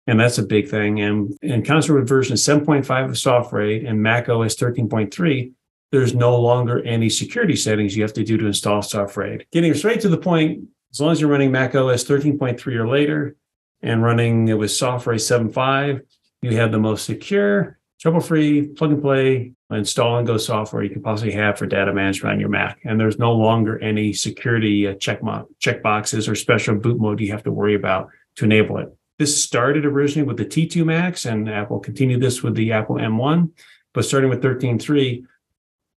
and 0.06 0.18
that's 0.18 0.38
a 0.38 0.42
big 0.42 0.68
thing. 0.68 1.00
And 1.00 1.36
in 1.42 1.62
concert 1.62 1.94
with 1.94 2.08
version 2.08 2.36
7.5 2.36 3.04
of 3.04 3.10
SoftRaid 3.12 3.88
and 3.88 4.02
mac 4.02 4.28
os 4.28 4.56
13.3 4.56 5.52
there's 5.92 6.14
no 6.14 6.40
longer 6.40 6.82
any 6.84 7.10
security 7.10 7.56
settings 7.56 7.96
you 7.96 8.02
have 8.02 8.12
to 8.12 8.22
do 8.22 8.36
to 8.38 8.46
install 8.46 8.80
SoftRaid 8.80 9.42
getting 9.52 9.74
straight 9.74 10.00
to 10.00 10.08
the 10.08 10.18
point 10.18 10.68
as 10.92 11.00
long 11.00 11.12
as 11.12 11.20
you're 11.20 11.30
running 11.30 11.52
Mac 11.52 11.74
OS 11.74 12.04
13.3 12.04 12.66
or 12.74 12.88
later, 12.88 13.36
and 13.82 14.02
running 14.02 14.48
it 14.48 14.54
with 14.54 14.70
SoftRAID 14.70 15.52
7.5, 15.52 16.00
you 16.42 16.56
have 16.56 16.72
the 16.72 16.78
most 16.78 17.04
secure, 17.04 17.78
trouble-free, 18.00 18.68
plug 18.68 18.92
and 18.92 19.02
play, 19.02 19.52
install 19.70 20.18
and 20.18 20.26
go 20.26 20.36
software 20.36 20.82
you 20.82 20.90
could 20.90 21.04
possibly 21.04 21.32
have 21.32 21.58
for 21.58 21.66
data 21.66 21.92
management 21.92 22.34
on 22.34 22.40
your 22.40 22.48
Mac. 22.48 22.80
And 22.84 22.98
there's 22.98 23.18
no 23.18 23.32
longer 23.32 23.78
any 23.78 24.12
security 24.12 24.88
uh, 24.88 24.94
check, 24.94 25.22
mo- 25.22 25.48
check 25.58 25.82
boxes 25.82 26.28
or 26.28 26.34
special 26.34 26.74
boot 26.76 26.98
mode 26.98 27.20
you 27.20 27.30
have 27.30 27.44
to 27.44 27.52
worry 27.52 27.74
about 27.74 28.08
to 28.36 28.44
enable 28.44 28.78
it. 28.78 28.94
This 29.18 29.42
started 29.42 29.84
originally 29.84 30.26
with 30.26 30.38
the 30.38 30.46
T2 30.46 30.84
Macs, 30.84 31.26
and 31.26 31.48
Apple 31.48 31.78
continued 31.78 32.20
this 32.20 32.42
with 32.42 32.54
the 32.54 32.72
Apple 32.72 32.96
M1. 32.96 33.50
But 33.92 34.04
starting 34.04 34.30
with 34.30 34.42
13.3 34.42 35.24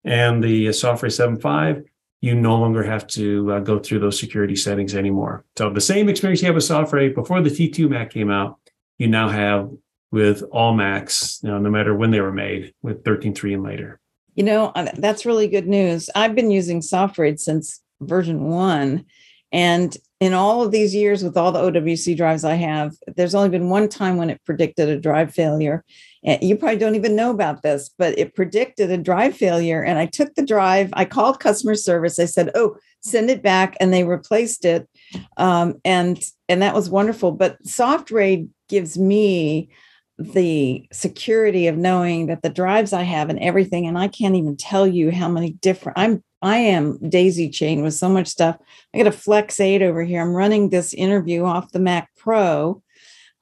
and 0.05 0.43
the 0.43 0.69
SoftRAID 0.69 1.39
7.5, 1.41 1.85
you 2.21 2.35
no 2.35 2.57
longer 2.57 2.83
have 2.83 3.07
to 3.07 3.53
uh, 3.53 3.61
go 3.61 3.79
through 3.79 4.01
those 4.01 4.19
security 4.19 4.57
settings 4.57 4.95
anymore. 4.95 5.45
So 5.57 5.71
the 5.71 5.81
same 5.81 6.09
experience 6.09 6.43
you 6.43 6.47
had 6.47 6.55
with 6.55 6.65
SoftRaid 6.65 7.15
before 7.15 7.41
the 7.41 7.51
T2 7.51 7.89
Mac 7.89 8.11
came 8.11 8.31
out, 8.31 8.59
you 8.99 9.09
now 9.09 9.29
have 9.29 9.71
with 10.13 10.43
all 10.51 10.75
Macs, 10.75 11.41
you 11.43 11.51
know, 11.51 11.59
no 11.59 11.71
matter 11.71 11.95
when 11.95 12.11
they 12.11 12.21
were 12.21 12.33
made, 12.33 12.75
with 12.83 13.05
13.3 13.05 13.55
and 13.55 13.63
later. 13.63 14.01
You 14.35 14.45
know, 14.45 14.67
uh, 14.75 14.91
that's 14.97 15.25
really 15.25 15.49
good 15.49 15.67
news. 15.67 16.11
I've 16.15 16.35
been 16.35 16.51
using 16.51 16.81
SoftRaid 16.81 17.39
since 17.39 17.81
version 18.01 18.45
one. 18.45 19.07
And 19.53 19.97
in 20.21 20.35
all 20.35 20.63
of 20.63 20.71
these 20.71 20.95
years 20.95 21.25
with 21.25 21.37
all 21.37 21.51
the 21.51 21.61
OWC 21.61 22.17
drives 22.17 22.45
I 22.45 22.55
have, 22.55 22.93
there's 23.17 23.35
only 23.35 23.49
been 23.49 23.71
one 23.71 23.89
time 23.89 24.17
when 24.17 24.31
it 24.31 24.41
predicted 24.45 24.89
a 24.89 25.01
drive 25.01 25.35
failure 25.35 25.85
you 26.23 26.57
probably 26.57 26.79
don't 26.79 26.97
even 26.97 27.17
know 27.17 27.31
about 27.31 27.63
this, 27.63 27.91
but 27.97 28.19
it 28.19 28.35
predicted 28.35 28.91
a 28.91 28.99
drive 28.99 29.37
failure. 29.37 29.83
And 29.83 29.99
I 29.99 30.07
took 30.07 30.35
the 30.35 30.45
drive, 30.45 30.91
I 30.93 31.05
called 31.05 31.41
customer 31.41 31.75
service. 31.75 32.19
I 32.19 32.27
said, 32.27 32.51
Oh, 32.55 32.77
send 33.01 33.31
it 33.31 33.43
back. 33.43 33.77
And 33.81 33.93
they 33.93 34.05
replaced 34.05 34.65
it. 34.65 34.89
Um, 35.37 35.81
and 35.85 36.23
and 36.49 36.61
that 36.63 36.75
was 36.75 36.91
wonderful. 36.91 37.33
But 37.33 37.63
SoftRaid 37.65 38.49
gives 38.69 38.99
me 38.99 39.71
the 40.19 40.87
security 40.93 41.67
of 41.67 41.79
knowing 41.79 42.27
that 42.27 42.43
the 42.43 42.51
drives 42.51 42.93
I 42.93 43.03
have 43.03 43.31
and 43.31 43.39
everything, 43.39 43.87
and 43.87 43.97
I 43.97 44.09
can't 44.09 44.37
even 44.37 44.57
tell 44.57 44.87
you 44.87 45.11
how 45.11 45.29
many 45.31 45.53
different 45.53 45.99
I'm 45.99 46.23
I 46.43 46.59
am 46.59 46.99
daisy 47.09 47.49
chain 47.51 47.83
with 47.83 47.95
so 47.95 48.09
much 48.09 48.27
stuff. 48.27 48.57
I 48.95 48.99
got 48.99 49.07
a 49.07 49.13
Flex 49.13 49.61
8 49.61 49.83
over 49.83 50.03
here. 50.03 50.23
I'm 50.23 50.35
running 50.35 50.71
this 50.71 50.95
interview 50.95 51.45
off 51.45 51.73
the 51.73 51.81
Mac 51.81 52.11
Pro 52.17 52.83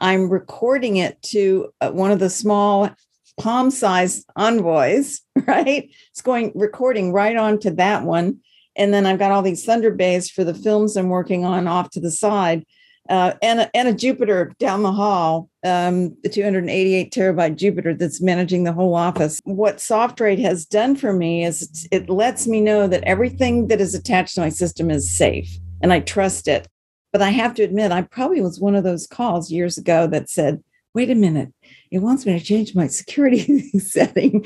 I'm 0.01 0.29
recording 0.29 0.97
it 0.97 1.21
to 1.23 1.73
uh, 1.81 1.91
one 1.91 2.11
of 2.11 2.19
the 2.19 2.31
small 2.31 2.91
palm 3.39 3.71
size 3.71 4.25
envoys, 4.37 5.21
right? 5.47 5.91
It's 6.11 6.23
going 6.23 6.53
recording 6.55 7.13
right 7.13 7.37
onto 7.37 7.71
that 7.71 8.05
one. 8.05 8.39
And 8.77 8.95
then 8.95 9.07
I've 9.07 9.19
got 9.19 9.33
all 9.33 9.43
these 9.43 9.65
Thunder 9.65 9.91
Bays 9.91 10.31
for 10.31 10.45
the 10.45 10.55
films 10.55 10.97
I'm 10.97 11.09
working 11.09 11.45
on 11.45 11.67
off 11.67 11.91
to 11.91 12.01
the 12.01 12.13
side. 12.13 12.65
Uh, 13.09 13.33
and, 13.41 13.71
and 13.73 13.89
a 13.89 13.95
Jupiter 13.95 14.53
down 14.59 14.83
the 14.83 14.93
hall, 14.93 15.49
um, 15.65 16.15
the 16.23 16.29
288 16.29 17.11
terabyte 17.11 17.57
Jupiter 17.57 17.95
that's 17.95 18.21
managing 18.21 18.65
the 18.65 18.73
whole 18.73 18.95
office. 18.95 19.41
What 19.45 19.79
SoftRaid 19.79 20.39
has 20.41 20.67
done 20.67 20.95
for 20.95 21.13
me 21.13 21.45
is 21.45 21.89
it 21.91 22.11
lets 22.11 22.47
me 22.47 22.61
know 22.61 22.87
that 22.87 23.05
everything 23.05 23.69
that 23.69 23.81
is 23.81 23.95
attached 23.95 24.35
to 24.35 24.43
my 24.43 24.51
system 24.51 24.91
is 24.91 25.17
safe 25.17 25.49
and 25.81 25.93
I 25.93 26.01
trust 26.01 26.49
it. 26.49 26.69
But 27.13 27.23
I 27.23 27.31
have 27.31 27.55
to 27.55 27.63
admit, 27.63 27.93
I 27.93 28.03
probably 28.03 28.43
was 28.43 28.61
one 28.61 28.75
of 28.75 28.85
those 28.85 29.07
calls 29.07 29.51
years 29.51 29.79
ago 29.79 30.07
that 30.09 30.29
said, 30.29 30.63
wait 30.95 31.11
a 31.11 31.15
minute, 31.15 31.53
it 31.91 32.01
wants 32.01 32.27
me 32.27 32.39
to 32.39 32.45
change 32.45 32.75
my 32.75 32.87
security 32.87 33.71
setting. 33.79 34.45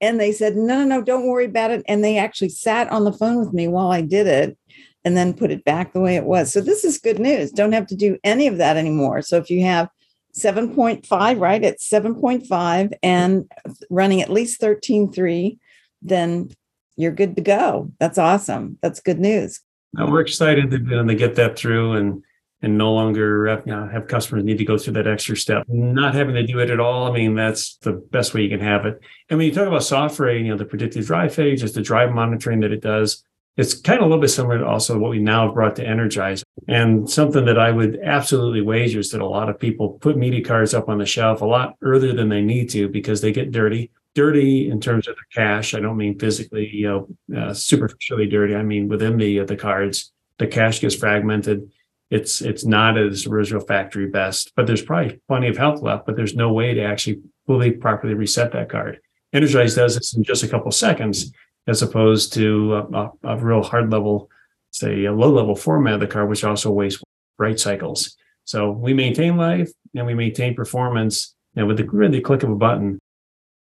And 0.00 0.20
they 0.20 0.32
said, 0.32 0.56
no, 0.56 0.78
no, 0.78 0.84
no, 0.84 1.02
don't 1.02 1.26
worry 1.26 1.46
about 1.46 1.70
it. 1.70 1.82
And 1.88 2.04
they 2.04 2.18
actually 2.18 2.50
sat 2.50 2.90
on 2.90 3.04
the 3.04 3.12
phone 3.12 3.38
with 3.38 3.54
me 3.54 3.68
while 3.68 3.90
I 3.90 4.02
did 4.02 4.26
it 4.26 4.58
and 5.04 5.16
then 5.16 5.34
put 5.34 5.50
it 5.50 5.64
back 5.64 5.92
the 5.92 6.00
way 6.00 6.16
it 6.16 6.24
was. 6.24 6.52
So 6.52 6.60
this 6.60 6.84
is 6.84 6.98
good 6.98 7.18
news. 7.18 7.50
Don't 7.50 7.72
have 7.72 7.86
to 7.88 7.96
do 7.96 8.18
any 8.24 8.46
of 8.46 8.58
that 8.58 8.76
anymore. 8.76 9.22
So 9.22 9.36
if 9.36 9.50
you 9.50 9.62
have 9.62 9.88
7.5, 10.34 11.40
right? 11.40 11.62
It's 11.62 11.88
7.5 11.88 12.92
and 13.02 13.50
running 13.90 14.22
at 14.22 14.30
least 14.30 14.60
13.3, 14.60 15.58
then 16.00 16.50
you're 16.96 17.12
good 17.12 17.36
to 17.36 17.42
go. 17.42 17.90
That's 17.98 18.18
awesome. 18.18 18.78
That's 18.80 19.00
good 19.00 19.18
news. 19.18 19.60
Now 19.92 20.10
we're 20.10 20.20
excited 20.20 20.70
to, 20.70 20.78
to 20.78 21.14
get 21.14 21.34
that 21.36 21.58
through 21.58 21.92
and 21.94 22.22
and 22.62 22.78
no 22.78 22.92
longer 22.92 23.48
have, 23.48 23.66
you 23.66 23.74
know, 23.74 23.88
have 23.88 24.06
customers 24.06 24.44
need 24.44 24.58
to 24.58 24.64
go 24.64 24.78
through 24.78 24.92
that 24.92 25.08
extra 25.08 25.36
step. 25.36 25.64
Not 25.68 26.14
having 26.14 26.36
to 26.36 26.46
do 26.46 26.60
it 26.60 26.70
at 26.70 26.78
all. 26.78 27.10
I 27.10 27.12
mean, 27.12 27.34
that's 27.34 27.76
the 27.78 27.92
best 27.92 28.34
way 28.34 28.42
you 28.42 28.48
can 28.48 28.60
have 28.60 28.86
it. 28.86 29.00
And 29.28 29.36
when 29.36 29.48
you 29.48 29.52
talk 29.52 29.66
about 29.66 29.82
software, 29.82 30.36
you 30.36 30.48
know, 30.48 30.56
the 30.56 30.64
predictive 30.64 31.04
drive 31.04 31.34
phase, 31.34 31.60
just 31.60 31.74
the 31.74 31.82
drive 31.82 32.12
monitoring 32.12 32.60
that 32.60 32.70
it 32.70 32.80
does, 32.80 33.24
it's 33.56 33.74
kind 33.74 33.98
of 33.98 34.06
a 34.06 34.08
little 34.08 34.20
bit 34.20 34.28
similar 34.28 34.58
to 34.58 34.66
also 34.66 34.98
what 34.98 35.10
we 35.10 35.18
now 35.18 35.46
have 35.46 35.54
brought 35.54 35.76
to 35.76 35.84
Innergize. 35.84 36.42
And 36.68 37.08
something 37.08 37.44
that 37.44 37.58
I 37.58 37.70
would 37.70 37.98
absolutely 38.02 38.62
wager 38.62 39.00
is 39.00 39.10
that 39.10 39.20
a 39.20 39.26
lot 39.26 39.50
of 39.50 39.58
people 39.58 39.98
put 40.00 40.16
media 40.16 40.42
cards 40.42 40.72
up 40.72 40.88
on 40.88 40.98
the 40.98 41.06
shelf 41.06 41.42
a 41.42 41.46
lot 41.46 41.76
earlier 41.82 42.14
than 42.14 42.30
they 42.30 42.40
need 42.40 42.70
to 42.70 42.88
because 42.88 43.20
they 43.20 43.32
get 43.32 43.52
dirty. 43.52 43.90
Dirty 44.14 44.70
in 44.70 44.80
terms 44.80 45.08
of 45.08 45.16
the 45.16 45.22
cache. 45.34 45.74
I 45.74 45.80
don't 45.80 45.96
mean 45.96 46.18
physically, 46.18 46.68
you 46.68 46.86
know, 46.86 47.40
uh, 47.40 47.54
superficially 47.54 48.26
dirty. 48.26 48.54
I 48.54 48.62
mean 48.62 48.88
within 48.88 49.16
the 49.16 49.40
uh, 49.40 49.44
the 49.46 49.56
cards, 49.56 50.12
the 50.38 50.46
cache 50.46 50.80
gets 50.80 50.94
fragmented. 50.94 51.70
It's 52.10 52.42
it's 52.42 52.64
not 52.66 52.98
as 52.98 53.26
original 53.26 53.62
factory 53.62 54.08
best, 54.08 54.52
but 54.54 54.66
there's 54.66 54.82
probably 54.82 55.18
plenty 55.28 55.48
of 55.48 55.56
health 55.56 55.80
left. 55.80 56.04
But 56.04 56.16
there's 56.16 56.36
no 56.36 56.52
way 56.52 56.74
to 56.74 56.82
actually 56.82 57.22
fully 57.46 57.70
properly 57.70 58.12
reset 58.12 58.52
that 58.52 58.68
card. 58.68 59.00
Innergize 59.34 59.76
does 59.76 59.94
this 59.94 60.14
in 60.14 60.24
just 60.24 60.42
a 60.42 60.48
couple 60.48 60.70
seconds 60.72 61.32
as 61.66 61.82
opposed 61.82 62.32
to 62.34 62.74
a, 62.74 63.10
a, 63.22 63.36
real 63.38 63.62
hard 63.62 63.90
level, 63.90 64.30
say 64.70 65.04
a 65.04 65.12
low 65.12 65.30
level 65.30 65.54
format 65.54 65.94
of 65.94 66.00
the 66.00 66.06
car, 66.06 66.26
which 66.26 66.44
also 66.44 66.70
wastes 66.70 67.02
write 67.38 67.60
cycles. 67.60 68.16
So 68.44 68.70
we 68.70 68.94
maintain 68.94 69.36
life 69.36 69.70
and 69.94 70.06
we 70.06 70.14
maintain 70.14 70.54
performance. 70.54 71.34
And 71.54 71.66
with 71.66 71.76
the 71.76 71.84
really 71.84 72.20
click 72.20 72.42
of 72.42 72.50
a 72.50 72.56
button, 72.56 72.98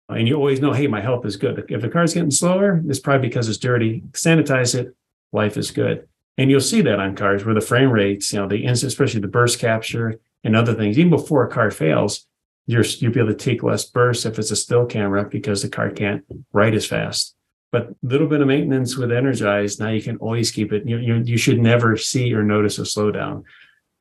and 0.09 0.27
you 0.27 0.35
always 0.35 0.61
know, 0.61 0.73
hey, 0.73 0.87
my 0.87 1.01
health 1.01 1.25
is 1.25 1.35
good. 1.35 1.65
If 1.69 1.81
the 1.81 1.89
car's 1.89 2.13
getting 2.13 2.31
slower, 2.31 2.81
it's 2.87 2.99
probably 2.99 3.27
because 3.27 3.49
it's 3.49 3.57
dirty. 3.57 4.03
Sanitize 4.11 4.75
it, 4.75 4.95
life 5.33 5.57
is 5.57 5.71
good. 5.71 6.07
And 6.37 6.49
you'll 6.51 6.61
see 6.61 6.81
that 6.81 6.99
on 6.99 7.15
cars 7.15 7.43
where 7.43 7.55
the 7.55 7.61
frame 7.61 7.91
rates, 7.91 8.31
you 8.31 8.39
know, 8.39 8.47
the 8.47 8.65
especially 8.65 9.21
the 9.21 9.27
burst 9.27 9.59
capture 9.59 10.19
and 10.43 10.55
other 10.55 10.73
things, 10.73 10.97
even 10.97 11.09
before 11.09 11.45
a 11.45 11.49
car 11.49 11.71
fails, 11.71 12.25
you're 12.67 12.83
you'll 12.83 13.13
be 13.13 13.19
able 13.19 13.31
to 13.31 13.35
take 13.35 13.63
less 13.63 13.85
bursts 13.85 14.25
if 14.25 14.37
it's 14.37 14.51
a 14.51 14.55
still 14.55 14.85
camera 14.85 15.25
because 15.25 15.61
the 15.61 15.69
car 15.69 15.89
can't 15.89 16.23
write 16.53 16.75
as 16.75 16.85
fast. 16.85 17.35
But 17.71 17.89
a 17.89 17.95
little 18.01 18.27
bit 18.27 18.41
of 18.41 18.47
maintenance 18.47 18.97
with 18.97 19.09
Innergize, 19.09 19.79
now 19.79 19.89
you 19.89 20.01
can 20.01 20.17
always 20.17 20.51
keep 20.51 20.71
it. 20.71 20.87
You, 20.87 20.97
you, 20.97 21.15
you 21.25 21.37
should 21.37 21.59
never 21.59 21.97
see 21.97 22.33
or 22.33 22.43
notice 22.43 22.79
a 22.79 22.83
slowdown, 22.83 23.43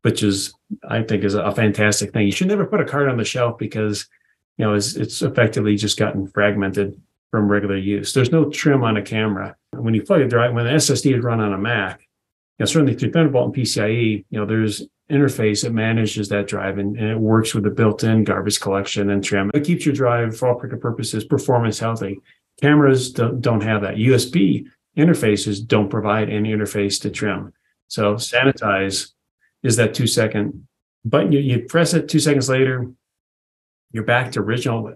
which 0.03 0.23
is, 0.23 0.55
I 0.89 1.03
think, 1.03 1.25
is 1.25 1.35
a 1.35 1.51
fantastic 1.51 2.13
thing. 2.13 2.27
You 2.27 2.33
should 2.33 2.47
never 2.49 2.65
put 2.65 2.81
a 2.81 2.85
card 2.85 3.09
on 3.09 3.17
the 3.17 3.25
shelf 3.25 3.59
because, 3.59 4.09
you 4.57 4.65
know, 4.65 4.75
it's, 4.75 4.95
it's 4.95 5.21
effectively 5.21 5.77
just 5.77 5.99
gotten 5.99 6.29
fragmented 6.29 7.01
from 7.31 7.49
regular 7.49 7.77
use. 7.77 8.13
There's 8.13 8.31
no 8.31 8.49
trim 8.51 8.85
on 8.85 8.97
a 8.97 9.03
camera. 9.03 9.57
When 9.73 9.95
you 9.95 10.03
plug 10.03 10.21
a 10.21 10.29
drive, 10.29 10.55
when 10.55 10.65
the 10.65 10.73
SSD 10.73 11.17
is 11.17 11.25
run 11.25 11.41
on 11.41 11.53
a 11.53 11.59
Mac, 11.59 12.01
you 12.01 12.63
know, 12.63 12.67
certainly 12.67 12.95
through 12.95 13.13
Thunderbolt 13.13 13.47
and 13.47 13.65
PCIe, 13.65 14.25
you 14.31 14.39
know, 14.39 14.47
there's 14.47 14.87
interface 15.11 15.63
that 15.63 15.73
manages 15.73 16.29
that 16.29 16.49
drive 16.49 16.79
and, 16.79 16.97
and, 16.97 17.09
it 17.09 17.19
works 17.19 17.55
with 17.55 17.63
the 17.63 17.71
built-in 17.71 18.25
garbage 18.25 18.61
collection 18.61 19.11
and 19.11 19.23
trim. 19.23 19.51
It 19.55 19.65
keeps 19.65 19.87
your 19.87 19.95
drive 19.95 20.37
for 20.37 20.49
all 20.49 20.55
practical 20.55 20.81
purposes 20.81 21.25
performance 21.25 21.79
healthy. 21.79 22.19
Cameras 22.61 23.13
don't, 23.13 23.41
don't 23.41 23.63
have 23.63 23.83
that. 23.83 23.97
USB 23.97 24.67
interfaces 24.97 25.65
don't 25.65 25.91
provide 25.91 26.31
any 26.31 26.53
interface 26.53 27.01
to 27.03 27.11
trim. 27.11 27.53
So 27.89 28.15
sanitize 28.15 29.13
is 29.63 29.77
that 29.77 29.95
two 29.95 30.07
second 30.07 30.67
button. 31.05 31.33
You, 31.33 31.41
you 31.41 31.67
press 31.67 31.95
it 31.95 32.09
two 32.09 32.21
seconds 32.21 32.49
later, 32.49 32.91
you're 33.93 34.04
back 34.04 34.33
to 34.33 34.41
original. 34.41 34.95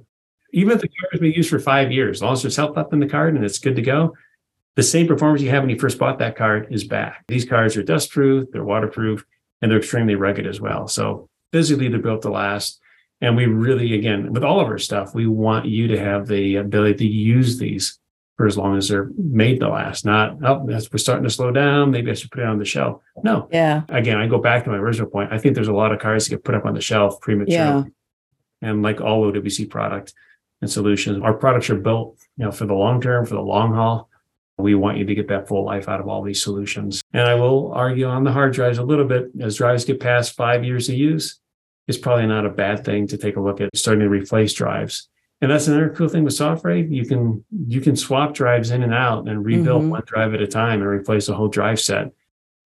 Even 0.53 0.73
if 0.73 0.81
the 0.81 0.89
card 0.89 1.13
has 1.13 1.21
been 1.21 1.33
used 1.33 1.51
for 1.51 1.59
five 1.59 1.93
years, 1.93 2.19
as 2.19 2.23
long 2.23 2.33
as 2.33 2.43
there's 2.43 2.57
health 2.57 2.77
up 2.77 2.93
in 2.93 3.01
the 3.01 3.09
card 3.09 3.35
and 3.35 3.45
it's 3.45 3.59
good 3.59 3.77
to 3.77 3.83
go, 3.83 4.15
the 4.77 4.83
same 4.83 5.07
performance 5.07 5.43
you 5.43 5.51
had 5.51 5.61
when 5.61 5.71
you 5.71 5.79
first 5.79 5.99
bought 5.99 6.19
that 6.19 6.37
card 6.37 6.69
is 6.71 6.85
back. 6.85 7.25
These 7.29 7.45
cards 7.45 7.77
are 7.77 7.83
dust 7.83 8.11
proof, 8.11 8.49
they're 8.51 8.65
waterproof, 8.65 9.25
and 9.61 9.71
they're 9.71 9.79
extremely 9.79 10.15
rugged 10.15 10.47
as 10.47 10.61
well. 10.61 10.89
So 10.89 11.29
physically, 11.53 11.89
they're 11.89 12.01
built 12.01 12.23
to 12.23 12.31
last. 12.31 12.81
And 13.21 13.37
we 13.37 13.47
really, 13.47 13.95
again, 13.95 14.33
with 14.33 14.45
all 14.45 14.61
of 14.61 14.69
our 14.69 14.79
stuff, 14.79 15.15
we 15.15 15.27
want 15.27 15.67
you 15.67 15.89
to 15.89 15.99
have 15.99 16.27
the 16.27 16.57
ability 16.57 16.95
to 16.95 17.07
use 17.07 17.59
these 17.59 17.99
for 18.37 18.47
as 18.47 18.57
long 18.57 18.79
as 18.79 18.89
they're 18.89 19.11
made 19.19 19.61
to 19.61 19.69
last. 19.69 20.07
Not, 20.07 20.39
oh, 20.43 20.61
we're 20.65 20.81
starting 20.81 21.25
to 21.25 21.31
slow 21.31 21.51
down. 21.51 21.91
Maybe 21.91 22.11
I 22.11 22.15
should 22.15 22.31
put 22.31 22.41
it 22.41 22.47
on 22.47 22.59
the 22.59 22.65
shelf. 22.65 23.03
No. 23.23 23.49
Yeah. 23.53 23.83
Again, 23.91 24.17
I 24.17 24.27
go 24.27 24.39
back 24.39 24.65
to 24.65 24.71
my 24.71 24.79
original 24.79 25.11
point. 25.11 25.31
I 25.31 25.37
think 25.37 25.55
there's 25.55 25.69
a 25.69 25.75
lot 25.75 25.93
of 25.93 26.01
cars 26.01 26.25
that 26.25 26.31
get 26.31 26.45
put 26.45 26.55
up 26.55 26.65
on 26.65 26.73
the 26.73 26.81
shelf 26.81 27.21
prematurely. 27.21 27.57
Yeah. 27.59 27.85
And 28.63 28.83
like 28.83 29.03
all 29.03 29.31
OWC 29.31 29.69
product 29.69 30.15
and 30.63 30.71
solutions, 30.71 31.23
our 31.23 31.35
products 31.35 31.69
are 31.69 31.79
built, 31.79 32.19
you 32.39 32.47
know, 32.47 32.53
for 32.53 32.65
the 32.65 32.75
long 32.75 33.03
term, 33.03 33.27
for 33.27 33.35
the 33.35 33.43
long 33.43 33.75
haul. 33.75 34.09
We 34.57 34.75
want 34.75 34.97
you 34.97 35.05
to 35.05 35.15
get 35.15 35.29
that 35.29 35.47
full 35.47 35.65
life 35.65 35.89
out 35.89 36.01
of 36.01 36.09
all 36.09 36.23
these 36.23 36.43
solutions. 36.43 37.03
And 37.13 37.23
I 37.23 37.35
will 37.35 37.73
argue 37.73 38.07
on 38.07 38.25
the 38.25 38.33
hard 38.33 38.55
drives 38.55 38.79
a 38.79 38.83
little 38.83 39.07
bit 39.07 39.31
as 39.41 39.57
drives 39.57 39.85
get 39.85 40.01
past 40.01 40.35
five 40.35 40.65
years 40.65 40.89
of 40.89 40.95
use 40.95 41.41
it's 41.91 41.99
probably 41.99 42.27
not 42.27 42.47
a 42.47 42.51
bad 42.51 42.85
thing 42.85 43.09
to 43.09 43.19
take 43.19 43.37
a 43.37 43.41
look 43.41 43.61
at 43.61 43.77
starting 43.77 44.05
to 44.05 44.09
replace 44.09 44.55
drives. 44.55 45.09
And 45.41 45.51
that's 45.51 45.67
another 45.67 45.91
cool 45.91 46.09
thing 46.09 46.23
with 46.23 46.35
SoftRAID. 46.35 46.95
You 46.95 47.05
can 47.05 47.45
you 47.67 47.81
can 47.81 47.97
swap 47.97 48.33
drives 48.33 48.71
in 48.71 48.85
and 48.85 48.95
out 48.95 49.29
and 49.29 49.45
rebuild 49.45 49.83
mm-hmm. 49.83 49.91
one 49.91 50.03
drive 50.07 50.33
at 50.33 50.41
a 50.41 50.47
time 50.47 50.81
and 50.81 50.89
replace 50.89 51.29
a 51.29 51.35
whole 51.35 51.49
drive 51.49 51.81
set. 51.81 52.13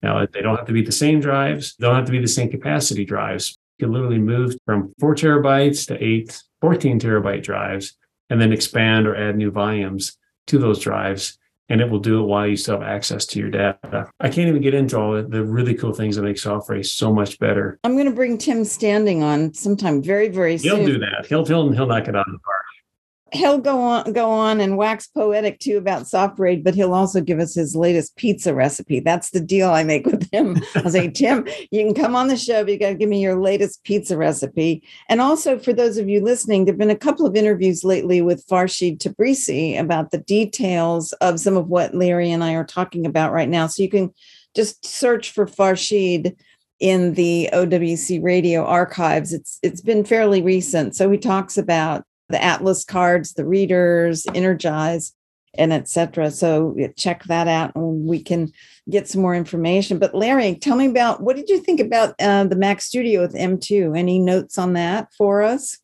Now 0.03 0.27
they 0.27 0.43
don't 0.43 0.57
have 0.57 0.67
to 0.67 0.75
be 0.75 0.83
the 0.83 0.93
same 0.93 1.21
drives, 1.21 1.75
they 1.77 1.87
don't 1.87 1.97
have 1.97 2.05
to 2.05 2.13
be 2.13 2.21
the 2.21 2.29
same 2.29 2.51
capacity 2.51 3.07
drives. 3.07 3.57
You 3.79 3.87
can 3.87 3.95
literally 3.95 4.19
move 4.19 4.57
from 4.67 4.93
four 5.01 5.15
terabytes 5.15 5.87
to 5.89 6.05
eight, 6.05 6.41
14 6.61 7.01
terabyte 7.01 7.43
drives, 7.43 7.97
and 8.29 8.41
then 8.41 8.53
expand 8.53 9.07
or 9.07 9.17
add 9.17 9.37
new 9.37 9.51
volumes 9.51 10.19
to 10.49 10.59
those 10.59 10.81
drives 10.81 11.39
and 11.69 11.81
it 11.81 11.91
will 11.91 11.99
do 11.99 12.21
it 12.21 12.27
while 12.27 12.47
you 12.47 12.57
still 12.57 12.81
have 12.81 12.89
access 12.89 13.25
to 13.27 13.39
your 13.39 13.51
data. 13.51 14.11
I 14.21 14.29
can't 14.29 14.49
even 14.49 14.63
get 14.63 14.75
into 14.75 14.99
all 14.99 15.23
the 15.23 15.45
really 15.45 15.75
cool 15.75 15.93
things 15.93 16.17
that 16.17 16.23
make 16.23 16.37
SoftRAID 16.37 16.87
so 16.87 17.13
much 17.13 17.39
better. 17.39 17.79
I'm 17.85 17.95
going 17.95 18.07
to 18.07 18.13
bring 18.13 18.39
Tim 18.39 18.65
Standing 18.65 19.23
on 19.23 19.55
sometime 19.55 20.03
very, 20.03 20.29
very 20.29 20.59
soon. 20.59 20.77
He'll 20.77 20.87
do 20.87 20.99
that. 20.99 21.27
He'll 21.27 21.45
he'll 21.45 21.73
he'll 21.73 21.87
knock 21.87 22.09
it 22.09 22.17
out 22.17 22.27
of 22.27 22.33
the 22.33 22.39
park 22.39 22.64
he'll 23.35 23.59
go 23.59 23.81
on 23.81 24.13
go 24.13 24.31
on 24.31 24.61
and 24.61 24.77
wax 24.77 25.07
poetic 25.09 25.59
too 25.59 25.77
about 25.77 26.05
SoftRAID, 26.05 26.63
but 26.63 26.75
he'll 26.75 26.95
also 26.95 27.21
give 27.21 27.41
us 27.41 27.55
his 27.55 27.75
latest 27.75 28.17
pizza 28.17 28.55
recipe. 28.55 29.01
That's 29.01 29.31
the 29.31 29.41
deal 29.41 29.71
I 29.71 29.85
make 29.85 30.07
with 30.07 30.31
him. 30.31 30.57
I'll 30.77 30.91
say, 30.91 31.11
Tim, 31.15 31.47
you 31.71 31.85
can 31.85 31.95
come 31.95 32.17
on 32.17 32.29
the 32.29 32.37
show, 32.37 32.65
but 32.65 32.73
you 32.73 32.79
got 32.79 32.91
to 32.91 32.95
give 32.95 33.09
me 33.09 33.21
your 33.21 33.41
latest 33.41 33.83
pizza 33.85 34.17
recipe. 34.17 34.83
And 35.09 35.21
also 35.21 35.59
for 35.59 35.73
those 35.73 35.99
of 35.99 36.09
you 36.09 36.23
listening, 36.23 36.65
there've 36.65 36.79
been 36.79 36.91
a 36.91 36.97
couple 36.97 37.27
of 37.27 37.37
interviews 37.37 37.85
lately 37.85 38.23
with 38.23 38.47
Farshid 38.47 38.99
Tabrisi 38.99 39.79
about 39.79 40.11
the 40.11 40.19
details 40.19 41.13
of 41.15 41.41
some 41.41 41.57
of 41.57 41.69
what 41.69 41.95
Larry 41.95 42.31
and 42.31 42.45
I 42.45 42.55
are 42.55 42.65
talking 42.65 43.05
about 43.05 43.33
right 43.33 43.49
now. 43.49 43.67
So 43.67 43.83
you 43.83 43.91
can 43.91 44.13
just 44.55 44.87
search 44.87 45.33
for 45.33 45.47
Farshid 45.47 46.37
in 46.81 47.15
the 47.15 47.49
OWC 47.53 48.23
radio 48.23 48.65
archives. 48.65 49.33
It's 49.33 49.59
it's 49.63 49.81
been 49.81 50.05
fairly 50.05 50.43
recent. 50.43 50.95
So 50.95 51.11
he 51.11 51.19
talks 51.19 51.57
about 51.57 52.05
the 52.35 52.43
Atlas 52.43 52.85
cards, 52.85 53.35
the 53.35 53.47
readers, 53.47 54.25
Innergize, 54.25 55.13
and 55.57 55.73
etc. 55.73 56.33
So 56.33 56.77
check 56.97 57.23
that 57.25 57.47
out, 57.47 57.77
and 57.77 58.09
we 58.09 58.21
can 58.21 58.53
get 58.91 59.07
some 59.07 59.23
more 59.23 59.37
information. 59.37 60.01
But 60.01 60.17
Larry, 60.17 60.57
tell 60.57 60.75
me 60.75 60.87
about 60.87 61.21
what 61.21 61.37
did 61.37 61.49
you 61.49 61.61
think 61.61 61.79
about 61.79 62.17
uh, 62.21 62.43
the 62.43 62.57
Mac 62.57 62.81
Studio 62.81 63.21
with 63.21 63.35
M2? 63.35 63.97
Any 63.97 64.19
notes 64.19 64.59
on 64.59 64.73
that 64.73 65.15
for 65.17 65.43
us? 65.43 65.79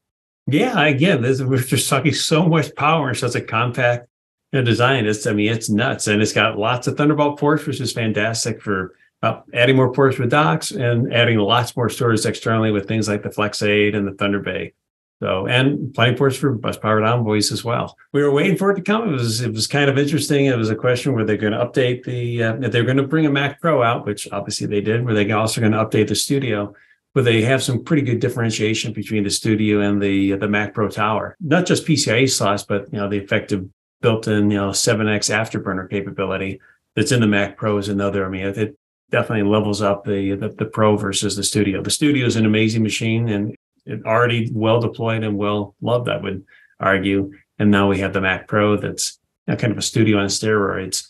Yeah, 0.49 0.85
again, 0.85 1.23
this, 1.23 1.41
we're 1.41 1.59
just 1.59 1.89
talking 1.89 2.13
so 2.13 2.47
much 2.47 2.75
power 2.75 3.11
in 3.11 3.15
such 3.15 3.37
a 3.37 3.41
compact 3.41 4.09
design. 4.53 5.07
It's 5.07 5.25
I 5.25 5.33
mean, 5.33 5.53
it's 5.53 5.71
nuts, 5.71 6.09
and 6.09 6.21
it's 6.21 6.33
got 6.33 6.59
lots 6.59 6.89
of 6.89 6.97
Thunderbolt 6.97 7.39
ports, 7.39 7.65
which 7.65 7.81
is 7.81 7.93
fantastic 7.93 8.61
for 8.61 8.97
uh, 9.23 9.43
adding 9.55 9.77
more 9.77 9.93
ports 9.93 10.19
with 10.19 10.31
docks 10.31 10.73
and 10.73 11.15
adding 11.15 11.39
lots 11.39 11.77
more 11.77 11.89
storage 11.89 12.27
externally 12.27 12.73
with 12.73 12.89
things 12.89 13.07
like 13.07 13.23
the 13.23 13.31
Flex 13.31 13.63
8 13.63 13.95
and 13.95 14.09
the 14.09 14.13
ThunderBay. 14.13 14.73
So, 15.21 15.47
and 15.47 15.93
plenty 15.93 16.17
ports 16.17 16.37
for 16.37 16.53
bus 16.53 16.79
powered 16.79 17.05
envoys 17.05 17.53
as 17.53 17.63
well. 17.63 17.95
We 18.13 18.23
were 18.23 18.31
waiting 18.31 18.57
for 18.57 18.71
it 18.71 18.77
to 18.77 18.83
come. 18.83 19.11
It 19.11 19.13
was 19.13 19.43
it 19.43 19.53
was 19.53 19.67
kind 19.67 19.91
of 19.91 19.99
interesting. 19.99 20.47
It 20.47 20.57
was 20.57 20.71
a 20.71 20.77
question 20.77 21.13
where 21.13 21.27
they're 21.27 21.37
going 21.37 21.53
to 21.53 21.59
update 21.59 22.05
the 22.05 22.43
uh, 22.43 22.57
they're 22.57 22.85
going 22.85 22.97
to 22.97 23.07
bring 23.07 23.27
a 23.27 23.31
Mac 23.31 23.61
Pro 23.61 23.83
out, 23.83 24.07
which 24.07 24.27
obviously 24.33 24.67
they 24.67 24.81
did. 24.81 25.05
Were 25.05 25.13
they 25.13 25.31
also 25.31 25.61
going 25.61 25.73
to 25.73 25.85
update 25.85 26.09
the 26.09 26.15
Studio, 26.15 26.75
But 27.13 27.25
they 27.25 27.43
have 27.43 27.63
some 27.63 27.85
pretty 27.85 28.03
good 28.03 28.21
differentiation 28.21 28.95
between 28.95 29.25
the 29.25 29.31
Studio 29.31 29.81
and 29.81 30.01
the 30.01 30.37
the 30.37 30.49
Mac 30.49 30.73
Pro 30.73 30.89
Tower. 30.89 31.37
Not 31.41 31.67
just 31.67 31.87
PCIe 31.87 32.31
slots, 32.31 32.63
but 32.63 32.91
you 32.91 32.99
know 32.99 33.09
the 33.09 33.19
effective 33.19 33.69
built-in 34.01 34.51
you 34.51 34.57
know 34.57 34.71
7x 34.71 35.29
afterburner 35.29 35.89
capability 35.91 36.61
that's 36.97 37.13
in 37.13 37.21
the 37.21 37.27
Mac 37.27 37.59
Pro 37.59 37.77
is 37.77 37.91
another. 37.91 38.25
I 38.25 38.31
mean, 38.31 38.47
it, 38.47 38.77
definitely 39.11 39.51
levels 39.51 39.83
up 39.83 40.05
the, 40.05 40.35
the, 40.35 40.49
the 40.49 40.65
Pro 40.65 40.97
versus 40.97 41.37
the 41.37 41.43
Studio. 41.43 41.83
The 41.83 41.91
Studio 41.91 42.27
is 42.27 42.37
an 42.37 42.47
amazing 42.47 42.83
machine, 42.83 43.29
and 43.29 43.51
it 43.51 43.59
already 44.05 44.51
well 44.53 44.81
deployed 44.81 45.25
and 45.25 45.37
well 45.37 45.75
loved, 45.81 46.09
I 46.09 46.17
would 46.17 46.45
argue. 46.79 47.33
And 47.59 47.71
now 47.71 47.89
we 47.89 47.99
have 47.99 48.13
the 48.13 48.21
Mac 48.21 48.49
Pro 48.49 48.77
that's 48.77 49.19
you 49.47 49.53
know, 49.53 49.57
kind 49.59 49.73
of 49.73 49.79
a 49.79 49.83
studio 49.83 50.19
on 50.19 50.27
steroids, 50.27 51.09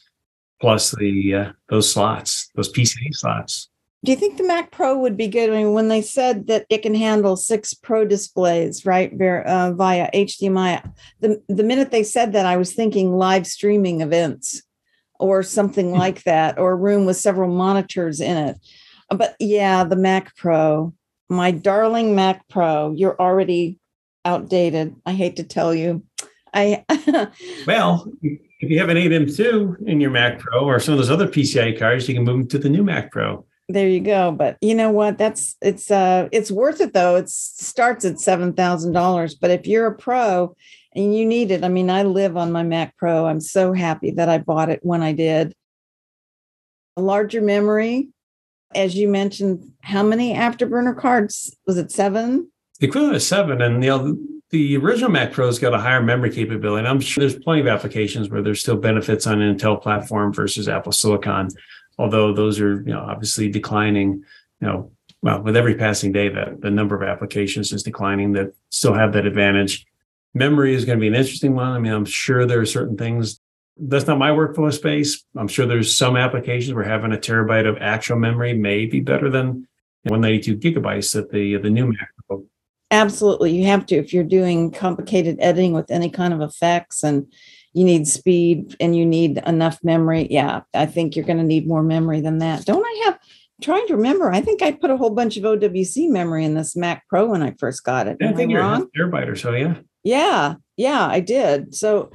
plus 0.61 0.90
the 0.92 1.35
uh, 1.35 1.52
those 1.68 1.90
slots, 1.92 2.50
those 2.54 2.72
PCIe 2.72 3.12
slots. 3.14 3.68
Do 4.02 4.12
you 4.12 4.16
think 4.16 4.38
the 4.38 4.46
Mac 4.46 4.70
Pro 4.70 4.96
would 4.96 5.16
be 5.16 5.28
good? 5.28 5.50
I 5.50 5.59
mean, 5.59 5.74
when 5.74 5.88
they 5.88 6.00
said 6.00 6.46
that 6.46 6.64
it 6.70 6.78
can 6.83 6.94
handle 6.94 7.37
six 7.37 7.74
Pro 7.74 8.06
displays, 8.06 8.87
right, 8.87 9.12
uh, 9.12 9.72
via 9.72 10.11
HDMI, 10.14 10.90
the 11.20 11.42
the 11.48 11.62
minute 11.62 11.90
they 11.90 12.02
said 12.02 12.33
that, 12.33 12.46
I 12.46 12.56
was 12.56 12.72
thinking 12.72 13.12
live 13.16 13.46
streaming 13.46 14.00
events 14.00 14.62
or 15.18 15.42
something 15.42 15.90
hmm. 15.90 15.98
like 15.98 16.22
that, 16.24 16.59
or 16.59 16.72
a 16.72 16.76
room 16.76 17.04
with 17.04 17.18
several 17.18 17.54
monitors 17.54 18.20
in 18.20 18.37
it. 18.37 18.56
But 19.11 19.37
yeah, 19.38 19.85
the 19.85 19.96
Mac 19.96 20.35
Pro, 20.35 20.94
my 21.31 21.53
darling 21.53 22.14
Mac 22.14 22.47
Pro, 22.49 22.93
you're 22.93 23.19
already 23.19 23.79
outdated. 24.25 24.97
I 25.07 25.12
hate 25.12 25.37
to 25.37 25.45
tell 25.45 25.75
you. 25.75 26.03
I 26.53 26.85
well, 27.66 28.11
if 28.23 28.69
you 28.69 28.79
have 28.81 28.88
an 28.88 28.97
8M2 28.97 29.87
in 29.87 30.01
your 30.01 30.11
Mac 30.11 30.40
Pro 30.40 30.64
or 30.64 30.81
some 30.81 30.93
of 30.93 30.99
those 30.99 31.11
other 31.11 31.29
PCI 31.29 31.79
cards, 31.79 32.09
you 32.09 32.14
can 32.14 32.25
move 32.25 32.38
them 32.38 32.49
to 32.49 32.59
the 32.59 32.69
new 32.69 32.83
Mac 32.83 33.12
Pro. 33.12 33.47
There 33.69 33.88
you 33.88 34.01
go. 34.01 34.33
But 34.33 34.59
you 34.61 34.75
know 34.75 34.90
what? 34.90 35.16
That's 35.16 35.57
it's 35.62 35.93
uh 35.93 36.29
it's 36.33 36.51
worth 36.51 36.81
it 36.81 36.93
though. 36.93 37.14
It 37.14 37.29
starts 37.29 38.05
at 38.05 38.19
seven 38.19 38.53
thousand 38.53 38.93
dollars. 38.93 39.37
But 39.37 39.53
if 39.53 39.66
you're 39.66 39.87
a 39.87 39.95
pro 39.95 40.57
and 40.97 41.14
you 41.14 41.25
need 41.25 41.53
it, 41.53 41.62
I 41.62 41.69
mean, 41.69 41.88
I 41.88 42.03
live 42.03 42.37
on 42.37 42.51
my 42.51 42.64
Mac 42.64 42.97
Pro. 42.97 43.27
I'm 43.27 43.40
so 43.40 43.73
happy 43.73 44.11
that 44.12 44.29
I 44.29 44.38
bought 44.38 44.71
it 44.71 44.81
when 44.83 45.03
I 45.03 45.12
did. 45.12 45.55
A 46.97 47.01
larger 47.01 47.40
memory, 47.40 48.09
as 48.74 48.94
you 48.94 49.09
mentioned, 49.09 49.72
how 49.83 50.02
many 50.02 50.35
afterburner 50.35 50.96
cards? 50.96 51.56
Was 51.66 51.76
it 51.76 51.90
seven? 51.90 52.50
The 52.78 52.87
equivalent 52.87 53.16
of 53.16 53.22
seven, 53.22 53.61
and 53.61 53.80
know 53.80 54.16
the 54.50 54.76
original 54.76 55.11
Mac 55.11 55.33
Pro's 55.33 55.59
got 55.59 55.74
a 55.74 55.78
higher 55.78 56.02
memory 56.02 56.30
capability. 56.30 56.80
And 56.80 56.88
I'm 56.88 57.00
sure 57.00 57.22
there's 57.22 57.38
plenty 57.38 57.61
of 57.61 57.68
applications 57.68 58.30
where 58.30 58.42
there's 58.42 58.61
still 58.61 58.76
benefits 58.76 59.26
on 59.26 59.38
Intel 59.38 59.80
platform 59.80 60.33
versus 60.33 60.68
Apple 60.68 60.92
Silicon 60.92 61.50
although 62.00 62.33
those 62.33 62.59
are 62.59 62.80
you 62.80 62.92
know 62.92 63.00
obviously 63.00 63.48
declining 63.48 64.24
you 64.61 64.66
know 64.66 64.90
well 65.22 65.42
with 65.42 65.54
every 65.54 65.74
passing 65.74 66.11
day 66.11 66.28
that 66.28 66.61
the 66.62 66.70
number 66.70 66.96
of 66.96 67.06
applications 67.06 67.72
is 67.72 67.83
declining 67.83 68.33
that 68.33 68.52
still 68.70 68.94
have 68.94 69.12
that 69.12 69.26
advantage 69.26 69.87
memory 70.33 70.74
is 70.74 70.87
going 70.87 70.98
to 70.98 71.00
be 71.00 71.09
an 71.09 71.14
interesting 71.14 71.54
one 71.54 71.72
i 71.72 71.78
mean 71.78 71.92
i'm 71.92 72.06
sure 72.06 72.46
there 72.46 72.61
are 72.61 72.66
certain 72.66 72.96
things 72.96 73.38
that's 73.83 74.07
not 74.07 74.19
my 74.19 74.31
workflow 74.31 74.73
space 74.73 75.25
i'm 75.37 75.49
sure 75.49 75.66
there's 75.66 75.95
some 75.95 76.16
applications 76.16 76.75
where 76.75 76.85
having 76.85 77.12
a 77.12 77.16
terabyte 77.16 77.69
of 77.69 77.77
actual 77.81 78.19
memory 78.19 78.53
may 78.53 78.87
be 78.87 79.01
better 79.01 79.31
than 79.31 79.66
192 80.05 80.57
gigabytes 80.57 81.12
that 81.12 81.31
the 81.31 81.57
the 81.57 81.71
new 81.71 81.87
mac 81.87 82.09
absolutely 82.90 83.53
you 83.53 83.66
have 83.66 83.87
to 83.87 83.97
if 83.97 84.12
you're 84.12 84.25
doing 84.25 84.71
complicated 84.71 85.37
editing 85.40 85.73
with 85.73 85.90
any 85.90 86.11
kind 86.11 86.35
of 86.35 86.40
effects 86.40 87.03
and 87.03 87.27
you 87.73 87.85
need 87.85 88.09
speed 88.09 88.77
and 88.81 88.97
you 88.97 89.07
need 89.07 89.38
enough 89.47 89.79
memory. 89.85 90.27
Yeah, 90.31 90.62
I 90.75 90.87
think 90.87 91.14
you're 91.14 91.25
going 91.25 91.38
to 91.38 91.45
need 91.45 91.66
more 91.66 91.83
memory 91.83 92.21
than 92.21 92.38
that. 92.38 92.64
Don't 92.64 92.85
I 92.85 93.03
have? 93.05 93.14
I'm 93.14 93.62
trying 93.62 93.87
to 93.88 93.97
remember. 93.97 94.33
I 94.33 94.40
think 94.40 94.62
I 94.62 94.73
put 94.73 94.90
a 94.90 94.97
whole 94.97 95.11
bunch 95.11 95.37
of 95.37 95.45
OWC 95.45 96.09
memory 96.09 96.45
in 96.45 96.55
this 96.55 96.75
Mac 96.75 97.07
Pro 97.09 97.27
when 97.27 97.43
I 97.43 97.55
first 97.59 97.85
got 97.85 98.09
it. 98.09 98.16
Yeah, 98.21 98.31
I 98.31 98.33
think 98.33 98.51
you're 98.51 98.62
a 98.62 98.87
terabyte 98.97 99.29
or 99.29 99.37
so. 99.37 99.53
Yeah. 99.53 99.77
Yeah, 100.03 100.55
yeah, 100.77 101.07
I 101.07 101.21
did. 101.21 101.75
So. 101.75 102.11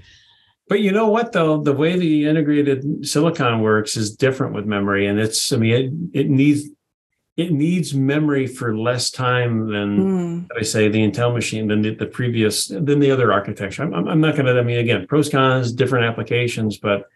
But 0.68 0.82
you 0.82 0.92
know 0.92 1.08
what 1.08 1.32
though, 1.32 1.62
the 1.62 1.74
way 1.74 1.98
the 1.98 2.26
integrated 2.26 3.08
silicon 3.08 3.62
works 3.62 3.96
is 3.96 4.16
different 4.16 4.54
with 4.54 4.66
memory, 4.66 5.06
and 5.06 5.20
it's 5.20 5.54
I 5.54 5.58
mean 5.58 6.10
it 6.14 6.22
it 6.22 6.30
needs 6.30 6.70
it 7.38 7.52
needs 7.52 7.94
memory 7.94 8.48
for 8.48 8.78
less 8.78 9.12
time 9.12 9.68
than 9.68 10.00
mm. 10.00 10.48
I 10.58 10.64
say 10.64 10.88
the 10.88 11.00
Intel 11.00 11.34
machine 11.34 11.68
than 11.68 11.82
the, 11.82 11.94
the, 11.94 12.06
previous 12.06 12.68
than 12.68 13.00
the 13.00 13.12
other 13.12 13.34
architecture. 13.34 13.84
I'm, 13.84 14.08
I'm 14.08 14.22
not 14.22 14.36
going 14.36 14.46
to. 14.46 14.58
I 14.58 14.64
mean, 14.64 14.78
again, 14.78 15.06
pros 15.08 15.30
cons, 15.30 15.74
different 15.74 16.06
applications, 16.06 16.78
but 16.78 17.10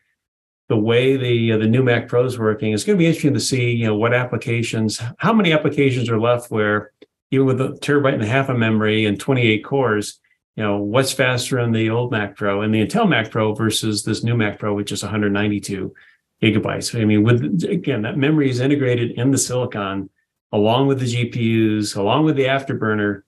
the 0.68 0.78
way 0.78 1.16
the 1.16 1.54
uh, 1.54 1.58
the 1.58 1.68
new 1.68 1.84
Mac 1.84 2.08
Pro 2.08 2.26
is 2.26 2.38
working, 2.38 2.74
it's 2.74 2.84
going 2.84 2.98
to 2.98 3.02
be 3.02 3.08
interesting 3.08 3.34
to 3.34 3.40
see 3.40 3.72
you 3.72 3.88
know 3.88 3.96
what 3.96 4.14
applications, 4.14 5.02
how 5.18 5.34
many 5.34 5.54
applications 5.54 6.10
are 6.10 6.20
left 6.20 6.52
where 6.52 6.92
even 7.32 7.46
with 7.46 7.62
a 7.62 7.70
terabyte 7.82 8.14
and 8.14 8.24
a 8.24 8.28
half 8.28 8.50
of 8.50 8.58
memory 8.58 9.06
and 9.06 9.20
28 9.20 9.64
cores, 9.64 10.20
you 10.60 10.66
know 10.66 10.78
what's 10.78 11.14
faster 11.14 11.58
in 11.60 11.72
the 11.72 11.90
old 11.90 12.12
Mac 12.12 12.36
Pro 12.36 12.64
and 12.64 12.74
the 12.74 12.86
Intel 12.86 13.08
Mac 13.08 13.32
Pro 13.32 13.54
versus 13.56 14.04
this 14.04 14.26
new 14.26 14.36
Mac 14.36 14.60
Pro, 14.60 14.74
which 14.74 14.92
is 14.92 15.02
192 15.02 15.96
gigabytes. 16.44 17.00
I 17.00 17.06
mean, 17.06 17.24
with 17.24 17.64
again, 17.64 18.02
that 18.02 18.18
memory 18.18 18.50
is 18.50 18.60
integrated 18.60 19.12
in 19.12 19.32
the 19.32 19.38
silicon 19.38 20.10
along 20.52 20.88
with 20.88 21.00
the 21.00 21.06
GPUs, 21.06 21.96
along 21.96 22.26
with 22.26 22.36
the 22.36 22.44
afterburner. 22.44 23.22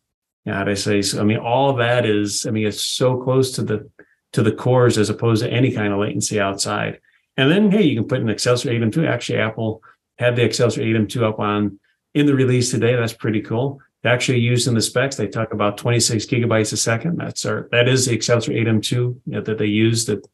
How 0.45 0.65
do 0.65 0.71
I 0.71 0.73
say? 0.73 1.01
So, 1.01 1.21
I 1.21 1.23
mean, 1.23 1.37
all 1.37 1.71
that 1.75 2.05
is, 2.05 2.45
I 2.45 2.51
mean, 2.51 2.67
it's 2.67 2.83
so 2.83 3.23
close 3.23 3.53
to 3.53 3.61
the 3.61 3.89
to 4.33 4.43
the 4.43 4.51
cores 4.51 4.97
as 4.97 5.09
opposed 5.09 5.41
to 5.43 5.49
any 5.49 5.71
kind 5.71 5.93
of 5.93 5.99
latency 5.99 6.37
outside. 6.37 6.99
And 7.37 7.49
then, 7.49 7.71
hey, 7.71 7.83
you 7.83 7.95
can 7.95 8.09
put 8.09 8.19
an 8.19 8.27
Accelsior 8.27 8.77
8M2. 8.77 9.07
Actually, 9.07 9.39
Apple 9.39 9.81
had 10.17 10.35
the 10.35 10.41
Accelsior 10.41 10.83
8M2 10.83 11.23
up 11.23 11.39
on 11.39 11.79
in 12.13 12.25
the 12.25 12.35
release 12.35 12.71
today. 12.71 12.93
That's 12.93 13.13
pretty 13.13 13.41
cool. 13.41 13.79
Actually 14.03 14.39
used 14.39 14.67
in 14.67 14.73
the 14.73 14.81
specs, 14.81 15.15
they 15.15 15.27
talk 15.27 15.53
about 15.53 15.77
26 15.77 16.25
gigabytes 16.25 16.73
a 16.73 16.77
second. 16.77 17.17
That's 17.17 17.45
our 17.45 17.69
that 17.71 17.87
is 17.87 18.07
the 18.07 18.17
Accelsior 18.17 18.55
8M2 18.65 18.91
you 18.91 19.21
know, 19.27 19.41
that 19.41 19.59
they 19.59 19.67
use 19.67 20.05
that 20.05 20.27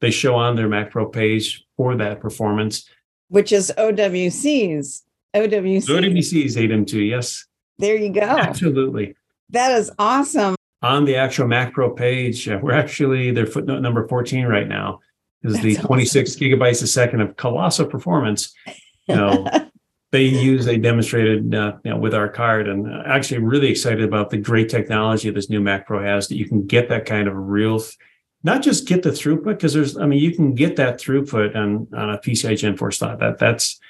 they 0.00 0.10
show 0.10 0.34
on 0.34 0.56
their 0.56 0.68
Mac 0.68 0.90
Pro 0.90 1.06
page 1.06 1.64
for 1.76 1.96
that 1.96 2.20
performance. 2.20 2.88
Which 3.28 3.50
is 3.52 3.72
OWC's 3.78 5.04
OWC. 5.34 5.86
OWC 5.86 6.44
is 6.44 6.56
8M2, 6.56 7.08
yes. 7.08 7.46
There 7.78 7.96
you 7.96 8.10
go. 8.10 8.20
Absolutely. 8.20 9.16
That 9.50 9.72
is 9.72 9.90
awesome. 9.98 10.54
On 10.82 11.06
the 11.06 11.16
actual 11.16 11.48
Mac 11.48 11.72
Pro 11.72 11.90
page, 11.90 12.46
we're 12.46 12.72
actually 12.72 13.30
their 13.30 13.46
footnote 13.46 13.80
number 13.80 14.06
14 14.06 14.44
right 14.44 14.68
now 14.68 15.00
is 15.42 15.60
the 15.60 15.76
26 15.76 16.30
awesome. 16.30 16.40
gigabytes 16.40 16.82
a 16.82 16.86
second 16.86 17.20
of 17.20 17.36
colossal 17.36 17.86
performance. 17.86 18.54
You 19.06 19.16
know, 19.16 19.46
they 20.14 20.22
use, 20.22 20.64
they 20.64 20.78
demonstrated 20.78 21.52
uh, 21.56 21.72
you 21.84 21.90
know, 21.90 21.96
with 21.96 22.14
our 22.14 22.28
card, 22.28 22.68
and 22.68 22.86
uh, 22.86 23.02
actually 23.04 23.40
really 23.40 23.68
excited 23.68 24.04
about 24.04 24.30
the 24.30 24.36
great 24.36 24.68
technology 24.68 25.28
this 25.28 25.50
new 25.50 25.60
Mac 25.60 25.88
Pro 25.88 26.00
has 26.00 26.28
that 26.28 26.36
you 26.36 26.48
can 26.48 26.64
get 26.68 26.88
that 26.88 27.04
kind 27.04 27.26
of 27.26 27.34
real, 27.34 27.82
not 28.44 28.62
just 28.62 28.86
get 28.86 29.02
the 29.02 29.10
throughput 29.10 29.56
because 29.56 29.72
there's, 29.72 29.96
I 29.96 30.06
mean, 30.06 30.20
you 30.20 30.32
can 30.32 30.54
get 30.54 30.76
that 30.76 31.00
throughput 31.00 31.56
on 31.56 31.88
on 31.92 32.10
a 32.10 32.18
PCI 32.18 32.56
Gen 32.56 32.76
4 32.76 32.92
slot. 32.92 33.18
That 33.18 33.40
that's 33.40 33.80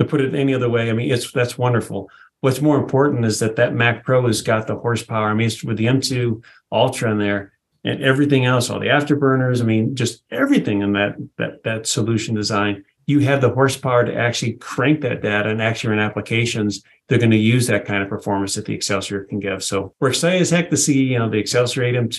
to 0.00 0.04
put 0.04 0.20
it 0.20 0.34
any 0.34 0.54
other 0.54 0.68
way, 0.68 0.90
I 0.90 0.92
mean, 0.92 1.12
it's 1.12 1.30
that's 1.30 1.56
wonderful. 1.56 2.10
What's 2.40 2.60
more 2.60 2.76
important 2.76 3.24
is 3.24 3.38
that 3.38 3.54
that 3.54 3.72
Mac 3.72 4.02
Pro 4.02 4.26
has 4.26 4.42
got 4.42 4.66
the 4.66 4.74
horsepower. 4.74 5.28
I 5.28 5.34
mean, 5.34 5.46
it's 5.46 5.62
with 5.62 5.76
the 5.76 5.86
M2 5.86 6.42
Ultra 6.72 7.12
in 7.12 7.18
there 7.18 7.52
and 7.84 8.02
everything 8.02 8.44
else, 8.44 8.70
all 8.70 8.80
the 8.80 8.86
afterburners. 8.86 9.60
I 9.60 9.64
mean, 9.64 9.94
just 9.94 10.24
everything 10.32 10.82
in 10.82 10.94
that 10.94 11.14
that 11.38 11.62
that 11.62 11.86
solution 11.86 12.34
design. 12.34 12.84
You 13.06 13.20
have 13.20 13.40
the 13.40 13.50
horsepower 13.50 14.04
to 14.04 14.14
actually 14.14 14.54
crank 14.54 15.00
that 15.00 15.22
data 15.22 15.48
and 15.48 15.60
actually 15.60 15.90
run 15.90 15.98
applications. 15.98 16.82
They're 17.08 17.18
going 17.18 17.30
to 17.32 17.36
use 17.36 17.66
that 17.66 17.84
kind 17.84 18.02
of 18.02 18.08
performance 18.08 18.54
that 18.54 18.66
the 18.66 18.76
Accelsior 18.76 19.28
can 19.28 19.40
give. 19.40 19.64
So 19.64 19.94
we're 20.00 20.10
excited 20.10 20.40
as 20.40 20.50
heck 20.50 20.70
to 20.70 20.76
see 20.76 21.02
you 21.04 21.18
know 21.18 21.28
the 21.28 21.42
Accelsior 21.42 21.82
8M2 21.92 22.18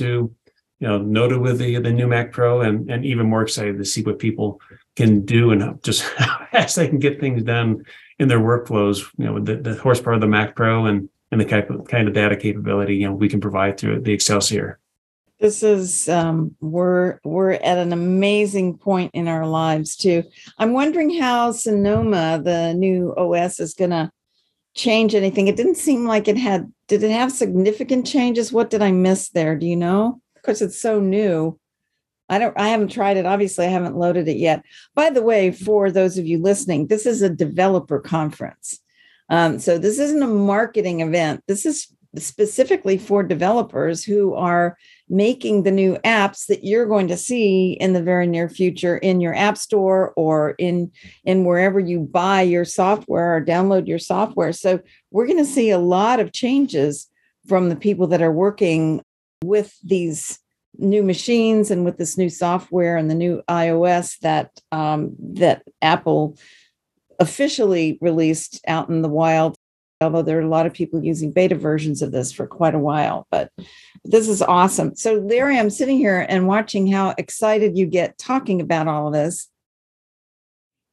you 0.82 0.88
know 0.88 0.98
noted 0.98 1.40
with 1.40 1.60
the 1.60 1.78
the 1.78 1.92
new 1.92 2.08
Mac 2.08 2.32
Pro 2.32 2.62
and 2.62 2.90
and 2.90 3.06
even 3.06 3.30
more 3.30 3.44
excited 3.44 3.78
to 3.78 3.86
see 3.86 4.02
what 4.02 4.20
people 4.20 4.60
can 4.96 5.24
do 5.24 5.52
and 5.52 5.82
just 5.84 6.04
how 6.18 6.46
fast 6.52 6.76
they 6.76 6.88
can 6.88 7.00
get 7.00 7.20
things 7.20 7.44
done 7.44 7.86
in 8.20 8.28
their 8.28 8.40
workflows, 8.40 9.08
you 9.18 9.26
know, 9.26 9.34
with 9.34 9.46
the, 9.46 9.56
the 9.56 9.76
horsepower 9.76 10.14
of 10.14 10.22
the 10.22 10.28
Mac 10.28 10.56
Pro 10.56 10.86
and 10.86 11.10
and 11.32 11.40
the 11.40 11.46
kind 11.46 11.64
of, 11.70 11.88
kind 11.88 12.10
of 12.10 12.14
data 12.14 12.36
capability, 12.36 12.96
you 12.96 13.08
know, 13.08 13.14
we 13.14 13.30
can 13.30 13.40
provide 13.40 13.80
through 13.80 14.02
the 14.02 14.14
Accelsior. 14.14 14.81
This 15.42 15.64
is 15.64 16.08
um, 16.08 16.56
we're 16.62 17.20
we're 17.24 17.54
at 17.54 17.80
an 17.80 17.94
amazing 17.94 18.78
point 18.78 19.10
in 19.16 19.28
our 19.28 19.48
lives 19.48 19.96
too. 19.96 20.24
I'm 20.60 20.72
wondering 20.72 21.20
how 21.20 21.52
Sonoma, 21.52 22.40
the 22.44 22.76
new 22.76 23.16
OS, 23.18 23.60
is 23.60 23.74
going 23.74 23.90
to 23.90 24.12
change 24.76 25.16
anything. 25.16 25.48
It 25.48 25.56
didn't 25.56 25.78
seem 25.78 26.06
like 26.06 26.28
it 26.28 26.38
had. 26.38 26.72
Did 26.88 27.02
it 27.02 27.10
have 27.10 27.32
significant 27.32 28.06
changes? 28.06 28.54
What 28.54 28.70
did 28.70 28.84
I 28.84 28.92
miss 28.92 29.30
there? 29.30 29.58
Do 29.58 29.66
you 29.66 29.76
know? 29.76 30.22
Because 30.36 30.62
it's 30.62 30.80
so 30.80 31.00
new. 31.00 31.60
I 32.30 32.38
don't 32.38 32.56
I 32.56 32.68
haven't 32.68 32.92
tried 32.92 33.18
it. 33.18 33.26
Obviously, 33.26 33.66
I 33.66 33.70
haven't 33.70 33.98
loaded 33.98 34.28
it 34.28 34.38
yet. 34.38 34.64
By 34.94 35.10
the 35.10 35.24
way, 35.24 35.52
for 35.52 35.90
those 35.90 36.20
of 36.20 36.28
you 36.28 36.38
listening, 36.38 36.86
this 36.86 37.08
is 37.08 37.24
a 37.24 37.30
developer 37.30 38.00
conference. 38.00 38.80
Um, 39.28 39.58
so 39.58 39.80
this 39.80 39.98
isn't 39.98 40.22
a 40.22 40.28
marketing 40.28 41.00
event. 41.00 41.44
This 41.48 41.66
is 41.66 41.92
specifically 42.18 42.98
for 42.98 43.24
developers 43.24 44.04
who 44.04 44.34
are 44.34 44.78
making 45.08 45.64
the 45.64 45.72
new 45.72 45.96
apps 46.04 46.46
that 46.48 46.64
you're 46.64 46.86
going 46.86 47.08
to 47.08 47.16
see 47.16 47.74
in 47.80 47.94
the 47.94 48.04
very 48.04 48.28
near 48.28 48.50
future 48.50 48.98
in 48.98 49.22
your 49.22 49.34
app 49.34 49.58
store 49.58 50.12
or 50.18 50.52
in 50.58 50.92
in 51.24 51.46
wherever 51.46 51.80
you 51.80 52.00
buy 52.00 52.42
your 52.42 52.66
software 52.66 53.38
or 53.38 53.46
download 53.46 53.88
your 53.88 54.00
software 54.00 54.52
so 54.52 54.80
we're 55.12 55.26
going 55.28 55.38
to 55.38 55.46
see 55.46 55.70
a 55.70 55.78
lot 55.78 56.20
of 56.20 56.34
changes 56.34 57.08
from 57.48 57.70
the 57.70 57.76
people 57.76 58.08
that 58.08 58.22
are 58.22 58.32
working 58.32 59.02
with 59.44 59.78
these 59.84 60.40
new 60.78 61.04
machines 61.04 61.72
and 61.72 61.86
with 61.86 61.98
this 61.98 62.18
new 62.18 62.30
software 62.30 62.98
and 62.98 63.10
the 63.10 63.16
new 63.16 63.42
iOS 63.50 64.18
that 64.20 64.52
um, 64.72 65.16
that 65.20 65.64
Apple 65.82 66.38
officially 67.20 67.98
released 68.02 68.60
out 68.68 68.90
in 68.90 69.02
the 69.02 69.10
wild. 69.10 69.56
Although 70.02 70.22
there 70.22 70.38
are 70.38 70.42
a 70.42 70.50
lot 70.50 70.66
of 70.66 70.74
people 70.74 71.04
using 71.04 71.32
beta 71.32 71.56
versions 71.56 72.02
of 72.02 72.12
this 72.12 72.32
for 72.32 72.48
quite 72.48 72.76
a 72.76 72.80
while. 72.80 73.28
But 73.30 73.52
this 74.04 74.28
is 74.28 74.42
awesome. 74.42 74.96
So, 74.96 75.16
Larry, 75.16 75.60
I'm 75.60 75.70
sitting 75.70 75.98
here 75.98 76.26
and 76.28 76.48
watching 76.48 76.92
how 76.92 77.14
excited 77.18 77.78
you 77.78 77.86
get 77.86 78.18
talking 78.18 78.60
about 78.62 78.88
all 78.88 79.08
of 79.08 79.14
this. 79.14 79.48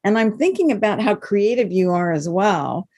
And 0.04 0.18
I'm 0.18 0.38
thinking 0.38 0.70
about 0.70 1.00
how 1.00 1.14
creative 1.14 1.72
you 1.72 1.90
are 1.90 2.12
as 2.12 2.28
well, 2.28 2.88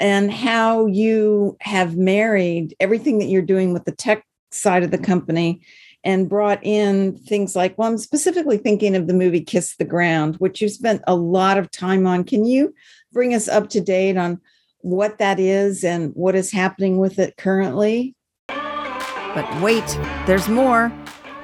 and 0.00 0.32
how 0.32 0.86
you 0.86 1.56
have 1.60 1.96
married 1.96 2.74
everything 2.80 3.18
that 3.18 3.26
you're 3.26 3.42
doing 3.42 3.72
with 3.72 3.84
the 3.84 3.92
tech 3.92 4.24
side 4.50 4.82
of 4.82 4.90
the 4.90 4.98
company 4.98 5.60
and 6.04 6.28
brought 6.28 6.64
in 6.64 7.16
things 7.18 7.56
like, 7.56 7.76
well, 7.76 7.88
I'm 7.88 7.98
specifically 7.98 8.58
thinking 8.58 8.94
of 8.96 9.06
the 9.06 9.14
movie 9.14 9.40
Kiss 9.40 9.76
the 9.76 9.84
Ground, 9.84 10.36
which 10.36 10.60
you 10.60 10.68
spent 10.68 11.02
a 11.06 11.14
lot 11.14 11.58
of 11.58 11.70
time 11.70 12.06
on. 12.06 12.24
Can 12.24 12.44
you 12.44 12.74
bring 13.12 13.34
us 13.34 13.48
up 13.48 13.68
to 13.70 13.80
date 13.80 14.16
on 14.16 14.40
what 14.80 15.18
that 15.18 15.40
is 15.40 15.84
and 15.84 16.12
what 16.14 16.34
is 16.34 16.52
happening 16.52 16.98
with 16.98 17.18
it 17.18 17.36
currently? 17.36 18.14
But 18.48 19.62
wait, 19.62 19.86
there's 20.26 20.48
more. 20.48 20.92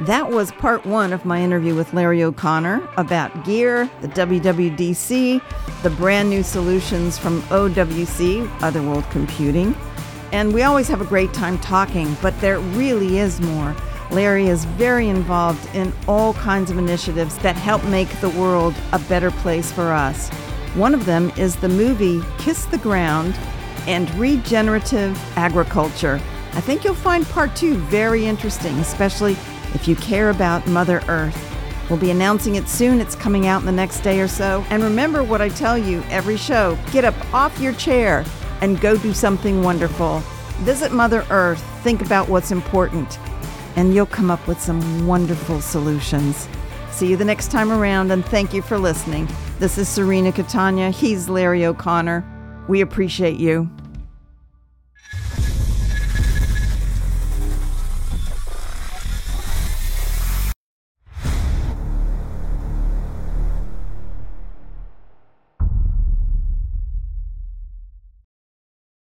That 0.00 0.30
was 0.30 0.50
part 0.52 0.84
one 0.84 1.12
of 1.12 1.24
my 1.24 1.40
interview 1.40 1.74
with 1.74 1.94
Larry 1.94 2.22
O'Connor 2.24 2.88
about 2.96 3.44
gear, 3.44 3.88
the 4.00 4.08
WWDC, 4.08 5.40
the 5.82 5.90
brand 5.90 6.30
new 6.30 6.42
solutions 6.42 7.16
from 7.16 7.42
OWC, 7.42 8.50
Other 8.62 8.82
World 8.82 9.04
Computing. 9.10 9.76
And 10.32 10.52
we 10.52 10.62
always 10.62 10.88
have 10.88 11.00
a 11.00 11.04
great 11.04 11.32
time 11.32 11.58
talking, 11.58 12.16
but 12.20 12.38
there 12.40 12.58
really 12.58 13.18
is 13.18 13.40
more. 13.40 13.76
Larry 14.10 14.48
is 14.48 14.64
very 14.64 15.08
involved 15.08 15.72
in 15.76 15.92
all 16.08 16.34
kinds 16.34 16.72
of 16.72 16.78
initiatives 16.78 17.38
that 17.38 17.54
help 17.54 17.84
make 17.84 18.08
the 18.20 18.30
world 18.30 18.74
a 18.92 18.98
better 18.98 19.30
place 19.30 19.70
for 19.70 19.92
us. 19.92 20.28
One 20.74 20.92
of 20.92 21.06
them 21.06 21.30
is 21.36 21.54
the 21.54 21.68
movie 21.68 22.20
Kiss 22.36 22.64
the 22.64 22.78
Ground 22.78 23.38
and 23.86 24.12
Regenerative 24.16 25.16
Agriculture. 25.36 26.20
I 26.52 26.60
think 26.60 26.82
you'll 26.82 26.94
find 26.94 27.24
part 27.26 27.54
two 27.54 27.76
very 27.76 28.26
interesting, 28.26 28.76
especially 28.78 29.36
if 29.72 29.86
you 29.86 29.94
care 29.94 30.30
about 30.30 30.66
Mother 30.66 31.00
Earth. 31.06 31.40
We'll 31.88 32.00
be 32.00 32.10
announcing 32.10 32.56
it 32.56 32.68
soon. 32.68 33.00
It's 33.00 33.14
coming 33.14 33.46
out 33.46 33.60
in 33.60 33.66
the 33.66 33.72
next 33.72 34.00
day 34.00 34.20
or 34.20 34.26
so. 34.26 34.64
And 34.70 34.82
remember 34.82 35.22
what 35.22 35.40
I 35.40 35.48
tell 35.48 35.78
you 35.78 36.02
every 36.08 36.36
show 36.36 36.76
get 36.90 37.04
up 37.04 37.14
off 37.32 37.60
your 37.60 37.74
chair 37.74 38.24
and 38.60 38.80
go 38.80 38.96
do 38.96 39.14
something 39.14 39.62
wonderful. 39.62 40.20
Visit 40.62 40.92
Mother 40.92 41.24
Earth, 41.30 41.62
think 41.82 42.02
about 42.02 42.28
what's 42.28 42.50
important, 42.50 43.18
and 43.76 43.94
you'll 43.94 44.06
come 44.06 44.30
up 44.30 44.44
with 44.48 44.60
some 44.60 45.06
wonderful 45.06 45.60
solutions. 45.60 46.48
See 46.94 47.08
you 47.08 47.16
the 47.16 47.24
next 47.24 47.50
time 47.50 47.72
around, 47.72 48.12
and 48.12 48.24
thank 48.24 48.54
you 48.54 48.62
for 48.62 48.78
listening. 48.78 49.28
This 49.58 49.78
is 49.78 49.88
Serena 49.88 50.30
Catania. 50.30 50.90
He's 50.92 51.28
Larry 51.28 51.66
O'Connor. 51.66 52.24
We 52.68 52.82
appreciate 52.82 53.36
you. 53.36 53.68